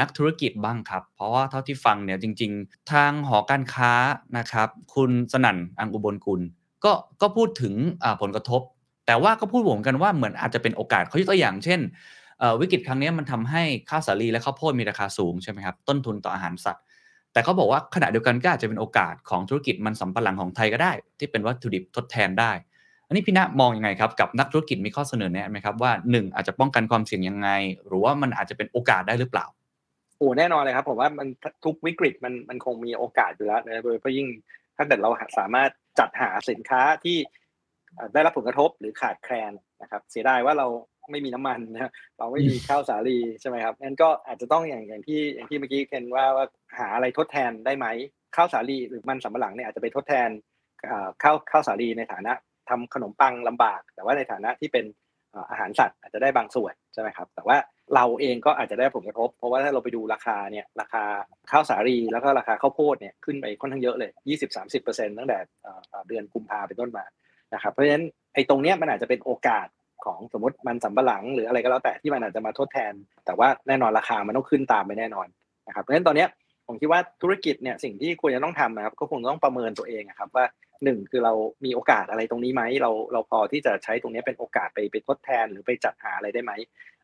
[0.00, 3.92] นักธุรกิจบ้างครับ เพราะว่าเท่าที่ฟังเนี่ยจริง ๆ ทางหอการค้า
[4.38, 6.40] นะครับ คุณสนั่นอังอุบลกุล
[6.84, 7.74] ก็ก็พูดถึง
[8.20, 8.62] ผลกระทบ
[9.06, 11.80] แต่ว่าก็พูดหวงกันว่าเหมือนอาจจะเป็นโอกาสเขายกตัวอย่างเช่น
[12.60, 16.84] วิกฤตครั้งนี้มันทำให้ข้าวสาลีและข้าวโพดมีราคาสูงใช่ไหมครับต้นทุนต่ออาหารสัตว์
[17.32, 22.71] แต่เขาบอกว่าขณะเดียวกันก็อาจจะเป็นโอกาสของธุรกิจมันสำปะหลังของไทยก็ได้ ที่เป็นวัตถุดิบทดแทนได้อั
[23.12, 27.48] นนี้พี่ณมองยังไงครับกับนักธุรกิจมีข้อเสนอแนะไหมครับว่าหนึ่งอาจจะป้องกันความเสี่ยงยังไง
[27.86, 29.46] หรือว่ามันอาจจะเป็นโอกาสได้หรือเปล่า
[30.18, 31.28] โอ้แน่นอนเลยครับผมว่ามัน
[31.64, 34.26] ทุกวิกฤตมันมันคงมีโอกาสอยู่แล้วนะโดยเฉพาะยิ่ง
[34.76, 37.18] ถ้าเกิดเราสามารถจัดหาสินค้าที่
[38.12, 40.66] ได้รับผลกระทบหรือขาดแคลนนะครับ เสียดายว่าเรา
[41.10, 46.46] ไม่มีน้ำมันนะเราไม่มีข้าวสาลีใช่ไหมครับงั้นก็อาจจะต้องอย่างอย่างที่อย่างที่เมื่อกี้เคนว่าว่า
[46.78, 47.86] หาอะไรทดแทนได้ไหม
[48.36, 50.28] ข้าวสาลีหรือมันสำปะหลังเนี่ยอาจจะไปทดแทน
[51.22, 52.32] ข้าวข้าวสาลีในฐานะ
[52.68, 54.84] ทำขนมปังลำบาก แต่ว่าในฐานะที่เป็น
[55.50, 57.56] อาหารสัตว์อาจจะได้บางส่วนใช่ไหมครับ แต่ว่า
[57.94, 61.02] เราเองก็อาจจะได้ผลกระทบ เพราะว่าถ้าเราไปดูราคาเนี่ยราคา
[61.50, 64.10] ข้าวสาลีแล้วก็ราคาข้าวโพดเนี่ยขึ้นไปค่อนข้างเยอะเลย
[64.64, 65.38] 20-30%ตั้งแต่
[66.08, 67.04] เดือนกุมภาเป็นต้นมา
[67.54, 68.04] นะครับเพราะฉะนั้น
[68.34, 69.66] ไอ้ตรงเนี้ยมันอาจจะเป็นโอกาส
[70.04, 72.92] ของสมมติมันสำปะหลังหรืออะไรก็แล้วแต่ที่มันอาจจะมาทดแทน
[73.26, 75.26] แต่ว่าแน่นอนราคามันต้องขึ้นตามไปแน่นอน
[75.66, 76.28] นะครับเพราะฉะนั้นตอนเนี้ย
[76.66, 80.44] ผมคิดว่าธุรกิจเนี่ยสิ่งที่ควรจะต้องทำนะครับก็คงต้องประเมินตัวเองครับว่า
[80.84, 86.52] หนึ่งคือเรามีโอกาสอะไรตรงนี้ไหมเราเราพอที่จะใช้ตรงนี้เป็นโอกาสไปไปทดแทนหรือไปจัดหาอะไรได้ไหม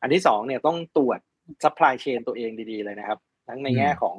[0.00, 1.20] อันที่สองเนี่ยต้องตรวจ
[1.64, 3.18] supply chain ตัวเองดีๆเลยนะครับ
[3.48, 4.16] ทั้งในแง่ของ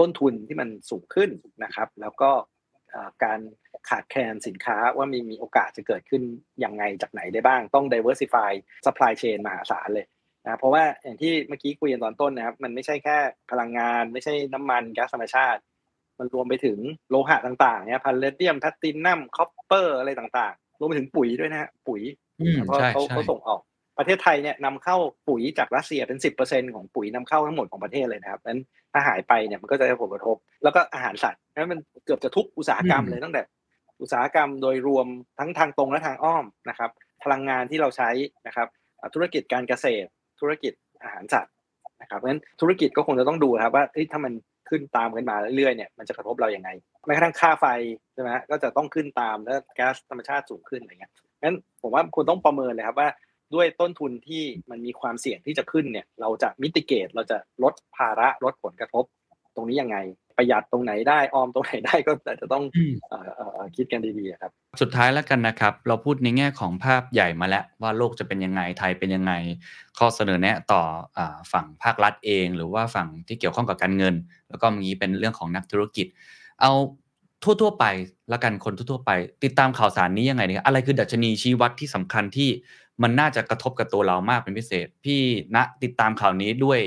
[0.00, 1.30] ต้นทุนที่มันสูงขึ้น
[1.64, 2.30] นะครับ แล้วก็
[2.90, 3.40] เอ่อการ
[3.88, 6.22] ขาดแคลนสินค้าว่ามีมีโอกาสจะเกิดขึ้น
[6.64, 8.52] ยังไงจากไหนได้บ้าง ต้อง diversify
[8.86, 10.06] supply chain มหาศาลเลย
[10.44, 13.18] นะเพราะว่าอย่างที่เมื่อกี้คุยกันตอนต้นนะครับ มันไม่ใช่แค่
[13.50, 15.60] พลังงาน ไม่ใช่น้ำมันก๊าซธรรมชาติ
[16.18, 16.78] มันรวมไปถึง
[17.10, 22.02] โลหะต่างๆเนี่ย palladium platinum copper อะไรต่างๆ รวมไปถึงปุ๋ยด้วยนะฮะปุ๋ย
[22.40, 23.60] อืมเพราะใช่เขาใช่เขาส่งออก
[23.98, 24.96] ประเทศไทยเนี่ยนำเข้า
[25.28, 28.62] ปุ๋ยจากรัสเซียเป็นสิบเปอร์เซ็นของปุ๋ยนำเข้าทั้งหมดของประเทศเลยนะครับนั้น
[28.92, 33.42] ถ้าหายไปเนี่ยมันก็จะได้ผลกระทบ แล้วก็อาหารสัตว์นั้นมันเกือบจะทุกอุตสาหกรรมเลยตั้งแต่
[34.00, 35.06] อุตสาหกรรมโดยรวม
[35.38, 36.90] ทั้งทางตรงและทางอ้อมนะครับ
[37.22, 38.10] พลังงานที่เราใช้
[38.46, 38.68] นะครับ
[39.00, 40.08] อ่าธุรกิจการเกษตร
[40.40, 41.54] ธุรกิจอาหารสัตว์
[42.02, 44.32] นะครับเพราะฉะนั้นธุรกิจก็คงจะต้องดูครับว่าเอ้ยถ้ามัน
[44.70, 46.70] ขึ้นตามกันมาเรื่อยๆเนี่ยมันจะกระทบเราอย่างไง
[47.06, 47.66] แม้กระทั่งค่าไฟ
[48.14, 51.12] ใช่ไหมก็จะต้องขึ้นตามแล้วแก๊สธรรมชาติสูงขึ้นอะไรเงี้ย
[51.42, 53.08] งั้นผมว่าคุณต้องประเมินเลยครับว่า
[53.54, 59.04] ด้วยต้นทุนที่มันมีความเสี่ยงที่จะขึ้นเนี่ย เราจะมิติเกตเราจะลดภาระลดผลกระทบ
[59.54, 59.96] ตรงนี้ยังไง
[60.38, 69.32] ประหยัดตรงไหนได้ออมตรงไหนได้ก็อาจจะต้องอืมเอ่อเอ่อเอ่อคิดกันดีๆครับ สุดท้ายแล้วกันนะครับ เราพูดในแง่ของภาพใหญ่มาแล้วว่าโลกจะเป็นยังไงไทยเป็นยังไง
[69.98, 70.82] ข้อเสนอแนะต่อ
[71.16, 74.14] อาฝั่งภาครัฐเอง หรือว่าฝั่งที่เกี่ยวข้องกับการเงิน
[74.48, 76.06] แล้วก็มีเป็นเรื่องของนักธุรกิจ
[76.60, 76.72] เอา
[77.44, 77.84] ทั่วๆไป
[78.30, 79.10] แล้วกันคนทั่วๆไป
[79.44, 82.50] ติดตามข่าวสารนี้ยังไงเนี่ยอะไรคือดัชนีชี้วัดที่สำคัญที่
[83.02, 85.20] มันน่าจะกระทบกับตัวเรามากเป็นพิเศษ พี่
[85.54, 86.80] ณติดตามข่าวนี้ด้วย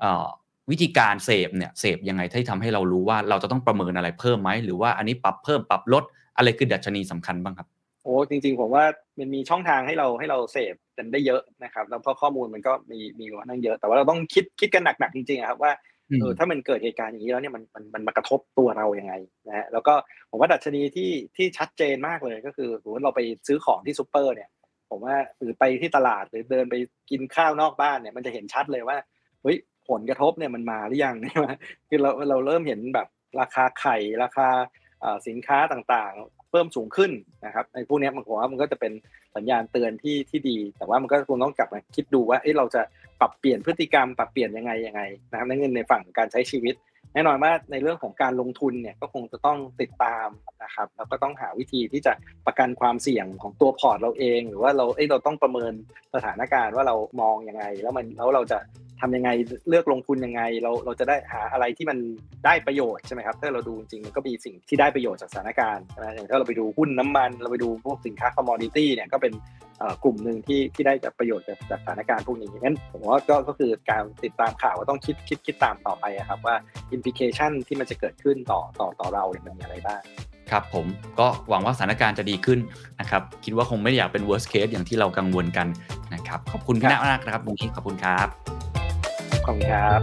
[0.00, 0.26] เอ่อ
[0.70, 6.04] วิธีการเสพเนี่ยเสพยังไงที่ทำให้เรารู้ว่าเราจะต้องประเมินอะไรเพิ่มไหมหรือว่าอันนี้ปรับเพิ่มปรับลด
[6.36, 7.68] อะไรคือดัชนีสำคัญบ้างครับ
[8.04, 8.84] โอ้จริง ๆ ผมว่า
[9.18, 15.72] มันมีช่องทางให้เราให้เราเสพกันได้เยอะนะครับ แล้วเพราะข้อมูลมันก็มีมีค่อนข้างเยอะ แต่ว่าเราต้องคิดคิดกันหนักๆจริงๆอะครับว่า
[16.10, 19.14] อืมเออถ้ามันเกิดเหตุการณ์อย่างนี้แล้วเนี่ยมันมันมันมากระทบตัวเรายังไง
[19.48, 19.94] นะฮะแล้วก็
[20.30, 24.48] ผมว่าดัชนีที่ที่ชัดเจนมากเลยก็คือสมมติเราไปซื้อของที่ซูเปอร์เนี่ย
[24.90, 26.74] ผมว่าหรือไปที่ตลาดหรือเดินไป
[27.10, 28.96] กินข้าวนอกบ้านเนี่ยมันจะเห็นชัดเลยว่า
[29.42, 29.56] เฮ้ย
[29.92, 31.48] ผลกระทบเนี่ยมันมาหรือยังใช่ไหม
[31.88, 33.08] คือเราเราเริ่มเห็นแบบ
[33.40, 34.48] ราคาไข่ราคา
[35.28, 37.12] สินค้าต่างๆ เพิ่มสูงขึ้น
[37.46, 38.92] นะครับในพวกเนี้ยมันผมว่ามันก็จะเป็น
[39.36, 42.82] สัญญาณเตือนที่ที่ดี แต่ว่ามันก็คงต้องกลับมาคิดดูว่าเอ้เราจะ
[43.20, 46.74] ปรับเปลี่ยนพฤติกรรมปรับเปลี่ยนยังไงยังไงนะครับในเงินในฝั่งการใช้ชีวิต
[47.14, 50.28] แน่นอนว่าในเรื่องของการลงทุนเนี่ยก็คงจะต้องติดตาม
[50.64, 52.12] นะครับแล้วก็ต้องหาวิธีที่จะ
[52.46, 55.72] ประกันความเสี่ยงของตัวพอร์ตเราเอง หรือว่าเราเอ้เราต้องประเมิน
[56.14, 58.58] สถานการณ์ว่าเรามองยังไง แล้วมันแล้วเราจะ
[59.02, 59.30] ทำยังไง
[59.68, 61.98] เลือกลงทุนยังไง เราเราจะได้หาอะไรที่มัน
[62.44, 69.32] ได้ประโยชน์ใช่ไหมครับถ้าเราดูจริงมันก็มีสิ่งที่ได้ประโยชน์จากสถานการณ์นะอย่างถ้าเราไปดูหุ้นน้ำมัน เราไปดูพวกสินค้า commodity เนี่ยก็เป็น
[70.04, 76.56] กลุ่มหนึ่งที่ที่ได้จากประโยชน์จากจากสถานการณ์พวกนี้งั้นผมว่าก็ก็คือการติดตามข่าวก็ต้องคิดคิดคิดตามต่อไปอะครับว่า
[76.96, 80.02] implication ที่มันจะเกิดขึ้นต่อต่อต่อเราเนี่ยมันมีอะไรบ้าง
[80.50, 80.86] ครับผม
[81.20, 82.58] ก็หวังว่าสถานการณ์จะดีขึ้น
[83.00, 85.66] นะครับคิดว่าคงไม่อยากเป็น worst case อย่างที่เรากังวลกัน
[86.14, 88.71] นะครับขอบคุณพี่ครัณบมากนะครับวันนี้ขอบคุณครับ
[89.46, 90.00] ขอบคุณครับ